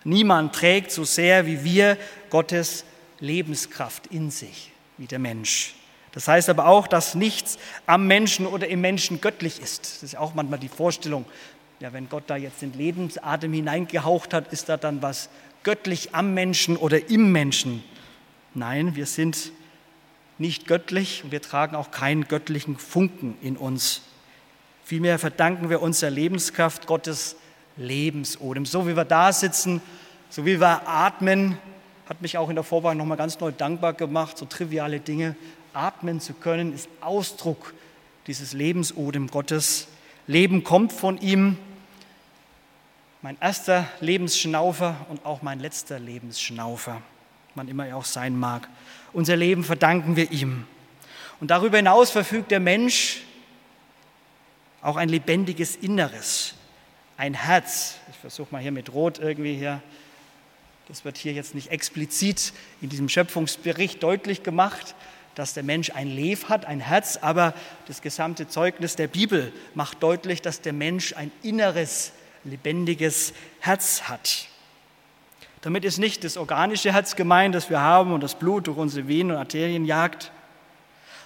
[0.03, 1.97] Niemand trägt so sehr wie wir
[2.29, 2.85] Gottes
[3.19, 5.75] Lebenskraft in sich wie der Mensch.
[6.13, 10.01] Das heißt aber auch, dass nichts am Menschen oder im Menschen göttlich ist.
[10.01, 11.25] Das ist auch manchmal die Vorstellung,
[11.79, 15.29] ja, wenn Gott da jetzt den Lebensatem hineingehaucht hat, ist da dann was
[15.63, 17.83] göttlich am Menschen oder im Menschen?
[18.53, 19.51] Nein, wir sind
[20.39, 24.01] nicht göttlich und wir tragen auch keinen göttlichen Funken in uns.
[24.83, 27.35] Vielmehr verdanken wir unserer Lebenskraft Gottes
[27.75, 28.65] Lebensodem.
[28.65, 29.81] So wie wir da sitzen,
[30.29, 31.57] so wie wir atmen,
[32.07, 35.35] hat mich auch in der Vorbereitung nochmal ganz neu dankbar gemacht, so triviale Dinge
[35.73, 37.73] atmen zu können, ist Ausdruck
[38.25, 39.87] dieses Lebensodem Gottes.
[40.25, 41.57] Leben kommt von ihm.
[43.27, 47.01] Mein erster Lebensschnaufer und auch mein letzter Lebensschnaufer,
[47.55, 48.69] man immer auch sein mag.
[49.11, 50.65] Unser Leben verdanken wir ihm.
[51.41, 53.23] Und darüber hinaus verfügt der Mensch
[54.81, 56.53] auch ein lebendiges Inneres,
[57.17, 57.97] ein Herz.
[58.11, 59.81] Ich versuche mal hier mit Rot irgendwie hier
[60.87, 64.95] das wird hier jetzt nicht explizit in diesem Schöpfungsbericht deutlich gemacht,
[65.35, 67.53] dass der Mensch ein Lev hat, ein Herz, aber
[67.87, 72.13] das gesamte Zeugnis der Bibel macht deutlich, dass der Mensch ein inneres,
[72.47, 74.47] lebendiges Herz hat.
[75.61, 79.07] Damit ist nicht das organische Herz gemeint, das wir haben und das Blut durch unsere
[79.07, 80.31] Venen und Arterien jagt,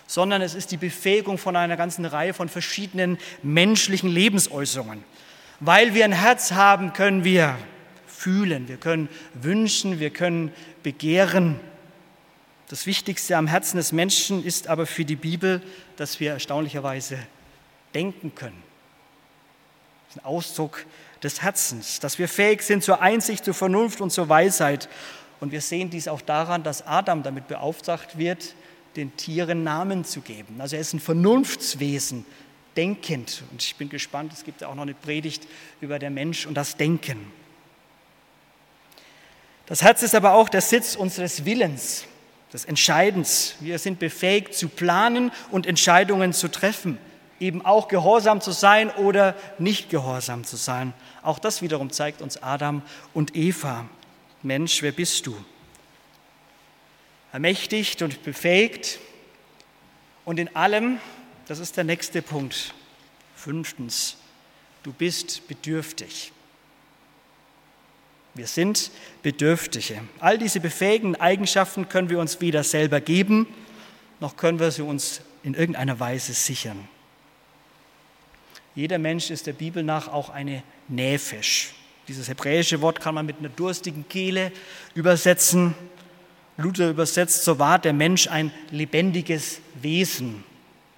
[0.08, 5.04] sondern es ist die Befähigung von einer ganzen Reihe von verschiedenen menschlichen Lebensäußerungen.
[5.60, 7.58] Weil wir ein Herz haben, können wir
[8.08, 10.52] fühlen, wir können wünschen, wir können
[10.84, 11.60] begehren.
[12.68, 15.62] Das Wichtigste am Herzen des Menschen ist aber für die Bibel,
[15.98, 17.20] dass wir erstaunlicherweise
[17.94, 18.64] denken können.
[20.08, 20.86] Das ist ein Ausdruck
[21.24, 24.90] des Herzens, dass wir fähig sind zur Einsicht, zur Vernunft und zur Weisheit.
[25.40, 28.56] Und wir sehen dies auch daran, dass Adam damit beauftragt wird,
[28.96, 30.60] den Tieren Namen zu geben.
[30.60, 32.26] Also er ist ein Vernunftswesen,
[32.76, 33.44] denkend.
[33.52, 35.48] Und ich bin gespannt, es gibt ja auch noch eine Predigt
[35.80, 37.32] über der Mensch und das Denken.
[39.66, 42.06] Das Herz ist aber auch der Sitz unseres Willens,
[42.52, 43.56] des Entscheidens.
[43.62, 46.98] Wir sind befähigt zu planen und Entscheidungen zu treffen,
[47.42, 50.94] eben auch gehorsam zu sein oder nicht gehorsam zu sein.
[51.24, 52.82] Auch das wiederum zeigt uns Adam
[53.14, 53.86] und Eva.
[54.44, 55.36] Mensch, wer bist du?
[57.34, 59.00] Ermächtigt und befähigt
[60.26, 61.00] und in allem,
[61.48, 62.74] das ist der nächste Punkt.
[63.36, 64.18] Fünftens,
[64.84, 66.32] du bist bedürftig.
[68.34, 68.92] Wir sind
[69.24, 70.02] Bedürftige.
[70.20, 73.48] All diese befähigenden Eigenschaften können wir uns weder selber geben,
[74.20, 76.88] noch können wir sie uns in irgendeiner Weise sichern.
[78.76, 81.74] Jeder Mensch ist der Bibel nach auch eine Näfisch.
[82.08, 84.52] Dieses hebräische Wort kann man mit einer durstigen Kehle
[84.96, 85.76] übersetzen.
[86.58, 90.44] Luther übersetzt, so war der Mensch ein lebendiges Wesen.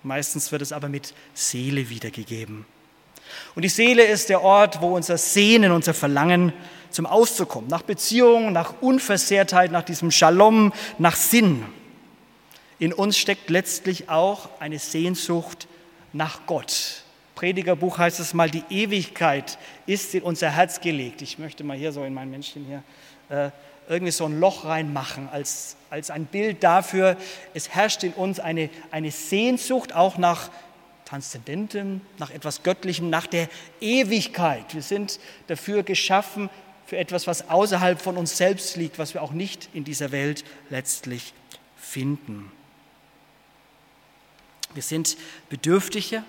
[0.04, 2.66] Meistens wird es aber mit Seele wiedergegeben.
[3.56, 6.54] Und die Seele ist der Ort, wo unser Sehnen, unser Verlangen
[6.90, 7.70] zum Ausdruck kommt.
[7.70, 11.64] Nach Beziehung, nach Unversehrtheit, nach diesem Shalom, nach Sinn.
[12.80, 15.68] In uns steckt letztlich auch eine Sehnsucht
[16.12, 17.03] nach Gott.
[17.44, 21.22] Predigerbuch heißt es mal, die Ewigkeit ist in unser Herz gelegt.
[21.22, 22.84] Ich möchte mal hier so in mein Männchen hier
[23.28, 23.52] äh,
[23.90, 27.18] irgendwie so ein Loch reinmachen als, als ein Bild dafür,
[27.54, 30.52] es herrscht in uns eine, eine Sehnsucht auch nach
[31.04, 33.50] Transzendentem, nach etwas Göttlichem, nach der
[33.82, 34.74] Ewigkeit.
[34.74, 36.50] Wir sind dafür geschaffen,
[36.86, 40.46] für etwas, was außerhalb von uns selbst liegt, was wir auch nicht in dieser Welt
[40.70, 41.34] letztlich
[41.76, 42.50] finden.
[44.74, 45.18] Wir sind
[45.50, 46.24] Bedürftige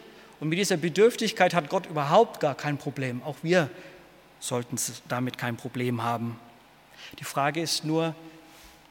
[0.44, 3.22] und mit dieser Bedürftigkeit hat Gott überhaupt gar kein Problem.
[3.22, 3.70] Auch wir
[4.40, 4.76] sollten
[5.08, 6.38] damit kein Problem haben.
[7.18, 8.14] Die Frage ist nur,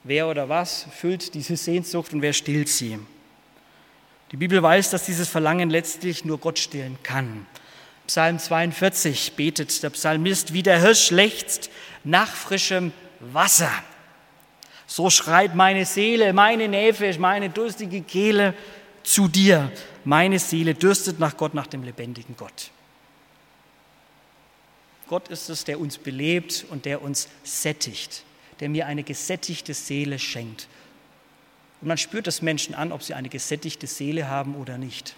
[0.04, 2.98] wer oder was füllt diese Sehnsucht und wer stillt sie?
[4.32, 7.46] Die Bibel weiß, dass dieses Verlangen letztlich nur Gott stillen kann.
[8.08, 11.70] Psalm 42 betet der Psalmist, wie der Hirsch lechzt
[12.04, 13.72] nach frischem Wasser.
[14.88, 18.56] So schreit meine Seele, meine Nefesh, meine durstige Kehle
[19.04, 19.72] zu dir.
[20.06, 22.72] Meine Seele dürstet nach Gott, nach dem lebendigen Gott.
[25.08, 28.24] Gott ist es, der uns belebt und der uns sättigt,
[28.60, 30.68] der mir eine gesättigte Seele schenkt.
[31.82, 35.16] Und man spürt das Menschen an, ob sie eine gesättigte Seele haben oder nicht.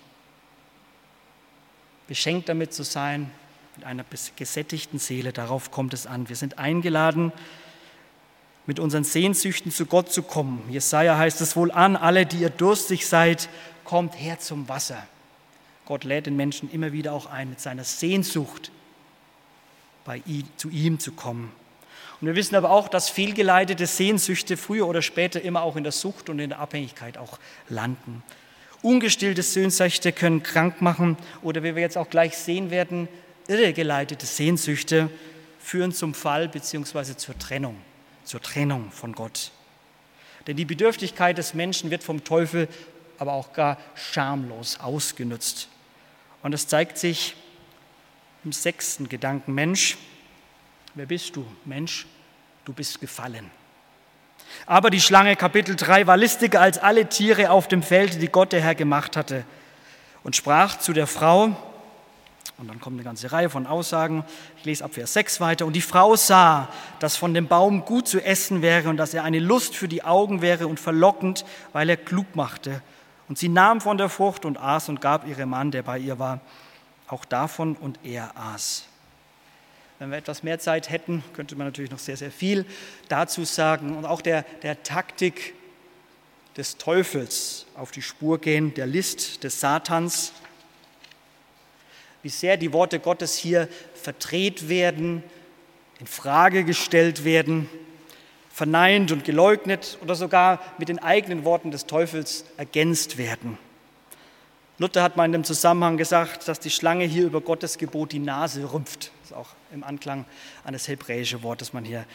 [2.07, 3.31] Beschenkt damit zu sein,
[3.75, 6.29] mit einer gesättigten Seele, darauf kommt es an.
[6.29, 7.31] Wir sind eingeladen,
[8.65, 10.63] mit unseren Sehnsüchten zu Gott zu kommen.
[10.69, 13.49] Jesaja heißt es wohl an, alle, die ihr durstig seid,
[13.85, 15.07] kommt her zum Wasser.
[15.85, 18.71] Gott lädt den Menschen immer wieder auch ein, mit seiner Sehnsucht
[20.03, 21.51] bei ihm, zu ihm zu kommen.
[22.19, 25.91] Und wir wissen aber auch, dass fehlgeleitete Sehnsüchte früher oder später immer auch in der
[25.91, 28.23] Sucht und in der Abhängigkeit auch landen.
[28.81, 33.07] Ungestillte Sehnsüchte können krank machen oder wie wir jetzt auch gleich sehen werden,
[33.47, 35.09] irregeleitete Sehnsüchte
[35.59, 37.17] führen zum Fall bzw.
[37.17, 37.77] zur Trennung,
[38.23, 39.51] zur Trennung von Gott.
[40.47, 42.67] Denn die Bedürftigkeit des Menschen wird vom Teufel
[43.19, 45.67] aber auch gar schamlos ausgenutzt.
[46.43, 47.35] Und das zeigt sich
[48.43, 49.97] im sechsten Gedanken, Mensch,
[50.93, 51.45] wer bist du?
[51.65, 52.05] Mensch,
[52.65, 53.49] du bist gefallen.
[54.65, 58.51] Aber die Schlange, Kapitel 3, war listiger als alle Tiere auf dem Feld, die Gott
[58.51, 59.43] der Herr gemacht hatte,
[60.23, 61.55] und sprach zu der Frau,
[62.57, 64.23] und dann kommt eine ganze Reihe von Aussagen.
[64.57, 65.65] Ich lese ab Vers 6 weiter.
[65.65, 69.23] Und die Frau sah, dass von dem Baum gut zu essen wäre und dass er
[69.23, 72.81] eine Lust für die Augen wäre und verlockend, weil er klug machte.
[73.27, 76.19] Und sie nahm von der Frucht und aß und gab ihrem Mann, der bei ihr
[76.19, 76.41] war,
[77.07, 78.85] auch davon und er aß.
[79.99, 82.65] Wenn wir etwas mehr Zeit hätten, könnte man natürlich noch sehr, sehr viel
[83.07, 85.53] dazu sagen und auch der, der Taktik
[86.57, 90.33] des Teufels auf die Spur gehen, der List des Satans,
[92.23, 95.23] wie sehr die Worte Gottes hier verdreht werden,
[95.99, 97.69] in Frage gestellt werden,
[98.55, 103.57] verneint und geleugnet oder sogar mit den eigenen Worten des Teufels ergänzt werden.
[104.77, 108.19] Luther hat mal in dem Zusammenhang gesagt, dass die Schlange hier über Gottes Gebot die
[108.19, 109.11] Nase rümpft.
[109.19, 110.23] Das ist auch im Anklang
[110.63, 112.05] an das hebräische Wort, das man hier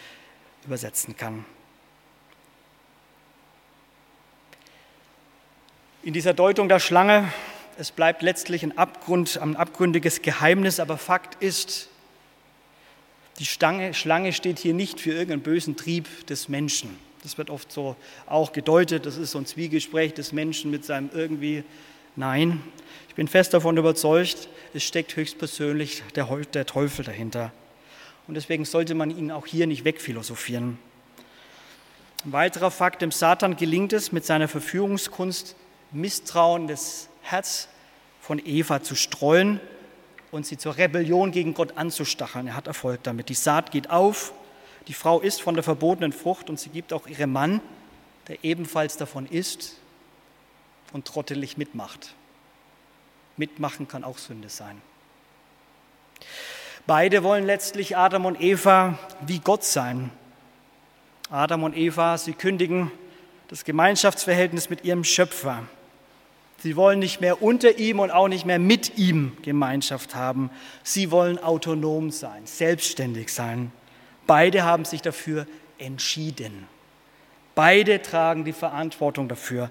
[0.64, 1.44] übersetzen kann.
[6.02, 7.30] In dieser Deutung der Schlange,
[7.76, 11.89] es bleibt letztlich ein, Abgrund, ein abgründiges Geheimnis, aber Fakt ist,
[13.38, 16.98] die Stange, Schlange steht hier nicht für irgendeinen bösen Trieb des Menschen.
[17.22, 21.10] Das wird oft so auch gedeutet, das ist so ein Zwiegespräch des Menschen mit seinem
[21.12, 21.64] irgendwie
[22.16, 22.62] Nein,
[23.08, 27.52] ich bin fest davon überzeugt, es steckt höchstpersönlich der, der Teufel dahinter.
[28.26, 30.78] Und deswegen sollte man ihn auch hier nicht wegphilosophieren.
[32.24, 35.56] Ein weiterer Fakt, dem Satan gelingt es, mit seiner Verführungskunst
[35.92, 37.68] Misstrauen des Herz
[38.20, 39.60] von Eva zu streuen
[40.30, 42.46] und sie zur Rebellion gegen Gott anzustacheln.
[42.48, 43.28] Er hat Erfolg damit.
[43.28, 44.32] Die Saat geht auf,
[44.88, 47.60] die Frau isst von der verbotenen Frucht und sie gibt auch ihrem Mann,
[48.28, 49.76] der ebenfalls davon isst,
[50.92, 52.14] und trottelig mitmacht.
[53.36, 54.80] Mitmachen kann auch Sünde sein.
[56.86, 60.10] Beide wollen letztlich Adam und Eva wie Gott sein.
[61.30, 62.90] Adam und Eva, sie kündigen
[63.48, 65.62] das Gemeinschaftsverhältnis mit ihrem Schöpfer.
[66.62, 70.50] Sie wollen nicht mehr unter ihm und auch nicht mehr mit ihm Gemeinschaft haben.
[70.82, 73.72] Sie wollen autonom sein, selbstständig sein.
[74.26, 75.46] Beide haben sich dafür
[75.78, 76.68] entschieden.
[77.54, 79.70] Beide tragen die Verantwortung dafür.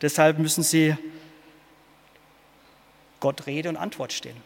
[0.00, 0.96] Deshalb müssen sie
[3.18, 4.36] Gott Rede und Antwort stehen.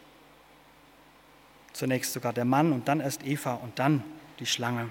[1.75, 4.03] Zunächst sogar der Mann und dann erst Eva und dann
[4.41, 4.89] die Schlange.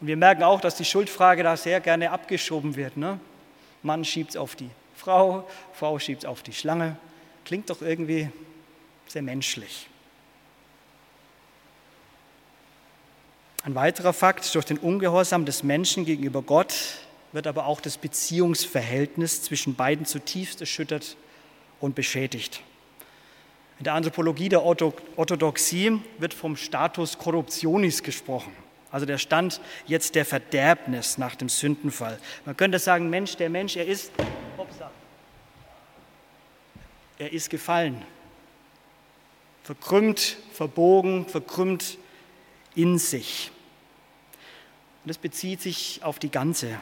[0.00, 2.96] Und wir merken auch, dass die Schuldfrage da sehr gerne abgeschoben wird.
[2.96, 3.18] Ne?
[3.82, 6.96] Mann schiebt es auf die Frau, Frau schiebt auf die Schlange.
[7.44, 8.30] Klingt doch irgendwie
[9.06, 9.88] sehr menschlich.
[13.62, 16.74] Ein weiterer Fakt, durch den Ungehorsam des Menschen gegenüber Gott
[17.32, 21.16] wird aber auch das Beziehungsverhältnis zwischen beiden zutiefst erschüttert
[21.80, 22.62] und beschädigt.
[23.78, 28.52] In der Anthropologie der Orthodoxie wird vom Status Corruptionis gesprochen,
[28.96, 32.18] also der Stand jetzt der Verderbnis nach dem Sündenfall.
[32.46, 34.10] Man könnte sagen, Mensch, der Mensch, er ist,
[37.18, 38.02] er ist gefallen,
[39.64, 41.98] verkrümmt, verbogen, verkrümmt
[42.74, 43.50] in sich.
[45.04, 46.80] Und das bezieht sich auf die ganze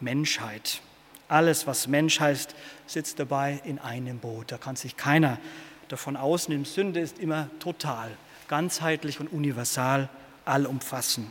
[0.00, 0.80] Menschheit.
[1.28, 2.56] Alles, was Mensch heißt,
[2.88, 4.50] sitzt dabei in einem Boot.
[4.50, 5.38] Da kann sich keiner
[5.86, 6.64] davon ausnehmen.
[6.64, 8.10] Sünde ist immer total,
[8.48, 10.08] ganzheitlich und universal,
[10.44, 11.30] allumfassend.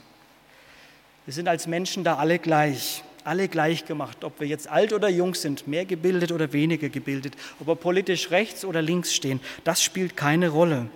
[1.25, 5.07] Wir sind als Menschen da alle gleich, alle gleich gemacht, ob wir jetzt alt oder
[5.07, 9.81] jung sind, mehr gebildet oder weniger gebildet, ob wir politisch rechts oder links stehen, das
[9.81, 10.87] spielt keine Rolle.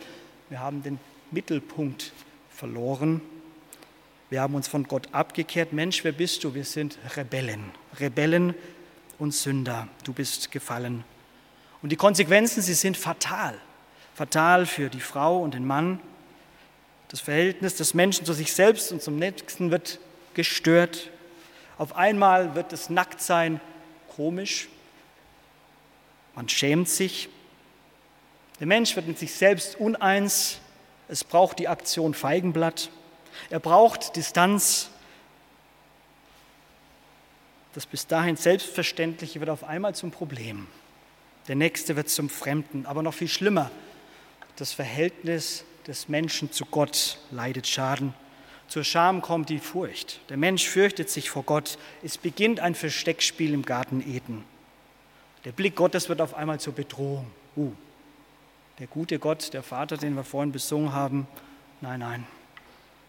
[0.49, 0.99] Wir haben den
[1.31, 2.11] Mittelpunkt
[2.49, 3.21] verloren
[4.29, 5.71] Wir haben uns von Gott abgekehrt.
[5.71, 6.53] Mensch, wer bist du?
[6.53, 7.71] Wir sind Rebellen.
[7.97, 8.53] Rebellen
[9.19, 9.87] und Sünder.
[10.03, 11.05] Du bist gefallen.
[11.81, 13.57] Und die Konsequenzen, sie sind fatal.
[14.15, 16.01] Fatal für die Frau und den Mann.
[17.07, 19.99] Das Verhältnis des Menschen zu sich selbst und zum Nächsten wird
[20.37, 21.09] gestört.
[21.77, 23.59] Auf einmal wird das Nacktsein
[24.15, 24.69] komisch.
[26.35, 27.27] Man schämt sich.
[28.59, 30.59] Der Mensch wird mit sich selbst uneins.
[31.09, 32.89] Es braucht die Aktion Feigenblatt.
[33.49, 34.89] Er braucht Distanz.
[37.73, 40.67] Das bis dahin Selbstverständliche wird auf einmal zum Problem.
[41.47, 42.85] Der Nächste wird zum Fremden.
[42.85, 43.71] Aber noch viel schlimmer,
[44.55, 48.13] das Verhältnis des Menschen zu Gott leidet Schaden.
[48.67, 50.19] Zur Scham kommt die Furcht.
[50.29, 51.77] Der Mensch fürchtet sich vor Gott.
[52.03, 54.43] Es beginnt ein Versteckspiel im Garten Eden.
[55.45, 57.27] Der Blick Gottes wird auf einmal zur Bedrohung.
[57.55, 57.71] Uh,
[58.79, 61.27] der gute Gott, der Vater, den wir vorhin besungen haben,
[61.81, 62.25] nein, nein,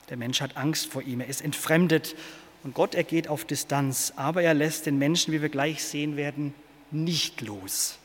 [0.08, 2.16] der Mensch hat Angst vor ihm, er ist entfremdet
[2.64, 6.54] und Gott ergeht auf Distanz, aber er lässt den Menschen, wie wir gleich sehen werden,
[6.90, 7.98] nicht los.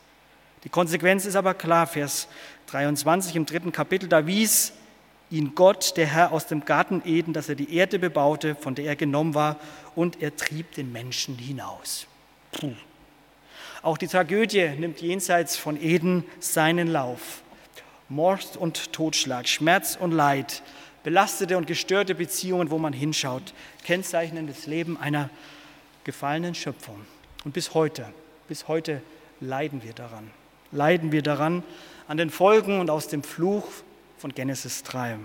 [0.65, 2.27] Die Konsequenz ist aber klar, Vers
[2.67, 4.73] 23 im dritten Kapitel, da wies
[5.33, 8.85] ihn Gott, der Herr, aus dem Garten Eden, dass er die Erde bebaute, von der
[8.85, 9.59] er genommen war,
[9.95, 12.05] und er trieb den Menschen hinaus.
[12.51, 12.73] Puh.
[13.81, 17.41] Auch die Tragödie nimmt jenseits von Eden seinen Lauf.
[18.09, 20.61] Mord und Totschlag, Schmerz und Leid,
[21.03, 23.53] belastete und gestörte Beziehungen, wo man hinschaut,
[23.83, 25.31] kennzeichnen das Leben einer
[26.03, 27.01] gefallenen Schöpfung.
[27.43, 28.05] Und bis heute,
[28.47, 29.01] bis heute
[29.41, 30.29] leiden wir daran.
[30.71, 31.63] Leiden wir daran
[32.07, 33.65] an den Folgen und aus dem Fluch
[34.23, 35.17] von Genesis 3.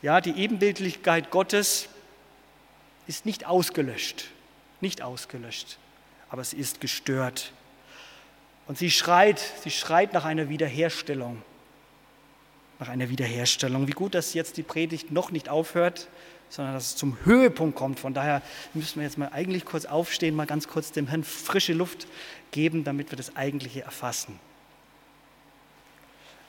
[0.00, 1.88] Ja, die Ebenbildlichkeit Gottes
[3.08, 4.30] ist nicht ausgelöscht,
[4.80, 5.78] nicht ausgelöscht,
[6.28, 7.50] aber sie ist gestört.
[8.68, 11.42] Und sie schreit, sie schreit nach einer Wiederherstellung
[12.78, 13.88] nach einer Wiederherstellung.
[13.88, 16.08] Wie gut, dass jetzt die Predigt noch nicht aufhört,
[16.48, 17.98] sondern dass es zum Höhepunkt kommt.
[17.98, 18.42] Von daher
[18.74, 22.06] müssen wir jetzt mal eigentlich kurz aufstehen, mal ganz kurz dem Herrn frische Luft
[22.52, 24.38] geben, damit wir das Eigentliche erfassen.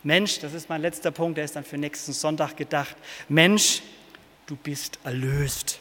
[0.05, 2.95] Mensch, das ist mein letzter Punkt, der ist dann für nächsten Sonntag gedacht.
[3.27, 3.81] Mensch,
[4.45, 5.79] du bist erlöst.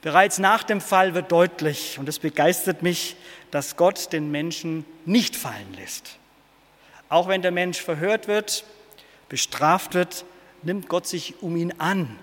[0.00, 3.14] Bereits nach dem Fall wird deutlich, und es begeistert mich,
[3.50, 6.16] dass Gott den Menschen nicht fallen lässt.
[7.10, 8.64] Auch wenn der Mensch verhört wird,
[9.28, 10.24] bestraft wird,
[10.62, 12.18] nimmt Gott sich um ihn an.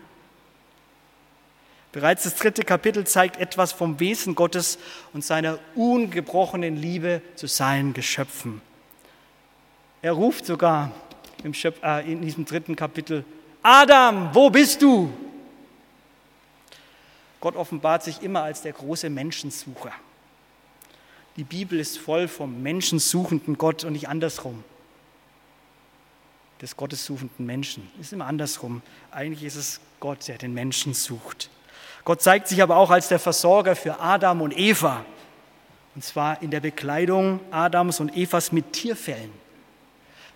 [1.91, 4.79] Bereits das dritte Kapitel zeigt etwas vom Wesen Gottes
[5.13, 8.61] und seiner ungebrochenen Liebe zu seinen Geschöpfen.
[10.01, 10.91] Er ruft sogar
[11.43, 13.23] in diesem dritten Kapitel,
[13.61, 15.11] Adam, wo bist du?
[17.39, 19.91] Gott offenbart sich immer als der große Menschensucher.
[21.37, 24.63] Die Bibel ist voll vom menschensuchenden Gott und nicht andersrum
[26.61, 27.89] des gottessuchenden Menschen.
[27.99, 28.81] Ist immer andersrum.
[29.11, 31.49] Eigentlich ist es Gott, der den Menschen sucht.
[32.03, 35.05] Gott zeigt sich aber auch als der Versorger für Adam und Eva.
[35.95, 39.31] Und zwar in der Bekleidung Adams und Evas mit Tierfällen.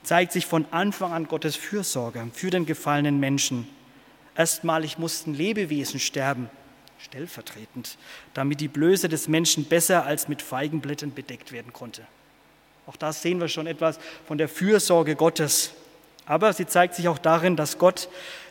[0.04, 3.68] Zeigt sich von Anfang an Gottes Fürsorge für den gefallenen Menschen.
[4.36, 6.49] Erstmalig mussten Lebewesen sterben,
[6.99, 7.97] stellvertretend,
[8.34, 12.01] damit die Blöße des Menschen besser als mit Feigenblättern bedeckt werden konnte.
[12.86, 13.97] Auch da sehen wir schon etwas
[14.28, 15.72] von der Fürsorge Gottes.
[16.26, 18.10] Aber sie zeigt sich auch darin, dass Gott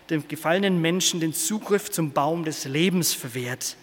[0.09, 3.77] dem gefallenen Menschen den Zugriff zum Baum des Lebens verwehrt,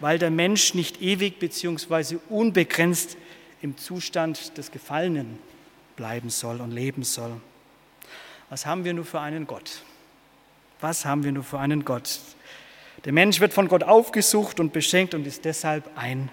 [0.00, 2.16] weil der Mensch nicht ewig bzw.
[2.28, 3.16] unbegrenzt
[3.62, 5.38] im Zustand des Gefallenen
[5.96, 7.40] bleiben soll und leben soll.
[8.50, 9.82] Was haben wir nur für einen Gott?
[10.80, 12.20] Was haben wir nur für einen Gott?
[13.04, 16.30] Der Mensch wird von Gott aufgesucht und beschenkt und ist deshalb ein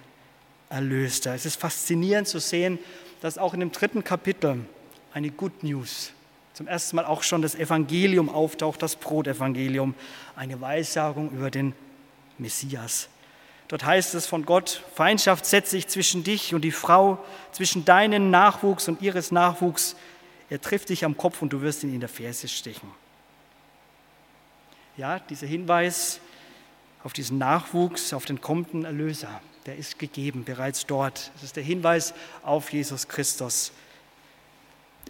[0.69, 1.33] Erlöster.
[1.33, 2.79] Es ist faszinierend zu sehen,
[3.21, 4.65] dass auch in dem dritten Kapitel
[5.13, 6.13] eine Good News
[6.59, 9.95] zum ersten Mal auch schon das Evangelium auftaucht, das Brotevangelium,
[10.35, 11.73] eine Weissagung über den
[12.37, 13.07] Messias.
[13.69, 18.31] Dort heißt es von Gott, Feindschaft setze ich zwischen dich und die Frau, zwischen deinen
[18.31, 19.95] Nachwuchs und ihres Nachwuchs.
[20.49, 22.89] Er trifft dich am Kopf und du wirst ihn in der Ferse stechen.
[24.97, 26.19] Ja, dieser Hinweis
[27.03, 31.31] auf diesen Nachwuchs, auf den kommenden Erlöser, der ist gegeben bereits dort.
[31.35, 33.71] Das ist der Hinweis auf Jesus Christus.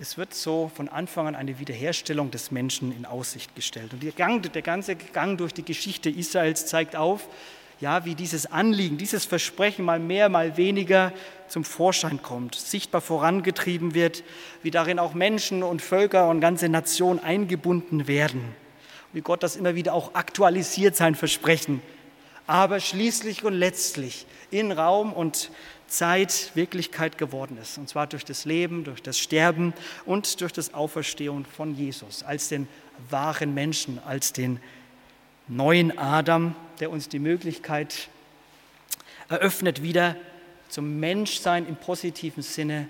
[0.02, 3.94] Es wird so von Anfang an eine Wiederherstellung des Menschen in Aussicht gestellt.
[3.94, 7.28] Und der, Gang, der ganze Gang durch die Geschichte Israels zeigt auf,
[7.82, 11.14] ja, wie dieses Anliegen, dieses Versprechen mal mehr, mal weniger
[11.48, 14.24] zum Vorschein kommt, sichtbar vorangetrieben wird,
[14.64, 18.44] wie darin auch Menschen und Völker und ganze Nationen eingebunden werden.
[19.14, 21.82] Wie Gott das immer wieder auch aktualisiert, sein Versprechen.
[22.46, 25.52] Aber schließlich und letztlich in Raum und
[25.88, 27.78] Zeit Wirklichkeit geworden ist.
[27.78, 29.74] Und zwar durch das Leben, durch das Sterben
[30.06, 32.68] und durch das Auferstehen von Jesus als den
[33.10, 34.60] wahren Menschen, als den
[35.50, 38.08] neuen Adam, der uns die Möglichkeit
[39.28, 40.16] eröffnet, wieder
[40.70, 42.88] zum Menschsein im positiven Sinne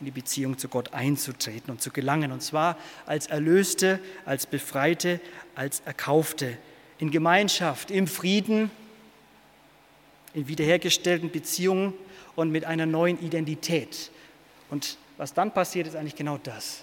[0.00, 2.32] in die Beziehung zu Gott einzutreten und zu gelangen.
[2.32, 2.76] Und zwar
[3.06, 5.20] als Erlöste, als Befreite,
[5.54, 6.56] als Erkaufte,
[6.98, 8.70] in Gemeinschaft, im Frieden,
[10.34, 11.94] in wiederhergestellten Beziehungen
[12.34, 14.10] und mit einer neuen Identität.
[14.70, 16.82] Und was dann passiert, ist eigentlich genau das.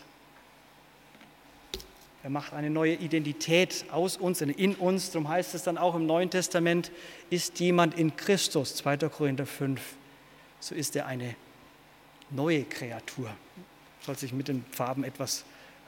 [2.22, 5.12] Er macht eine neue Identität aus uns und in uns.
[5.12, 6.92] Darum heißt es dann auch im Neuen Testament,
[7.30, 8.98] ist jemand in Christus, 2.
[9.10, 9.82] Korinther 5,
[10.60, 11.36] so ist er eine
[12.30, 13.30] neue Kreatur.
[14.02, 15.46] Soll sich mit den Farben etwas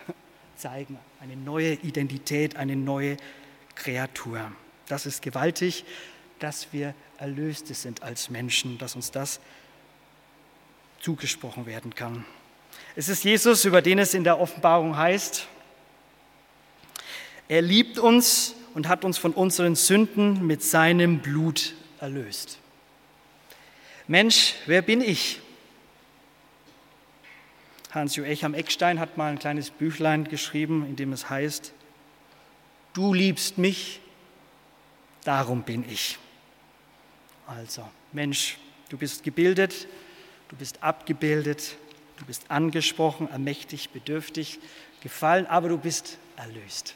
[0.55, 0.97] zeigen.
[1.19, 3.17] Eine neue Identität, eine neue
[3.75, 4.51] Kreatur.
[4.87, 5.83] Das ist gewaltig,
[6.39, 9.41] dass wir Erlöste sind als Menschen, dass uns das
[11.01, 12.25] zugesprochen werden kann.
[12.95, 15.47] Es ist Jesus, über den es in der Offenbarung heißt,
[17.51, 22.59] er liebt uns und hat uns von unseren Sünden mit seinem Blut erlöst.
[24.07, 25.41] Mensch, wer bin ich?
[27.91, 31.73] Hans-Joachim Eckstein hat mal ein kleines Büchlein geschrieben, in dem es heißt,
[32.93, 33.99] du liebst mich,
[35.25, 36.19] darum bin ich.
[37.47, 39.89] Also, Mensch, du bist gebildet,
[40.47, 41.75] du bist abgebildet,
[42.15, 44.59] du bist angesprochen, ermächtigt, bedürftig,
[45.01, 46.95] gefallen, aber du bist erlöst.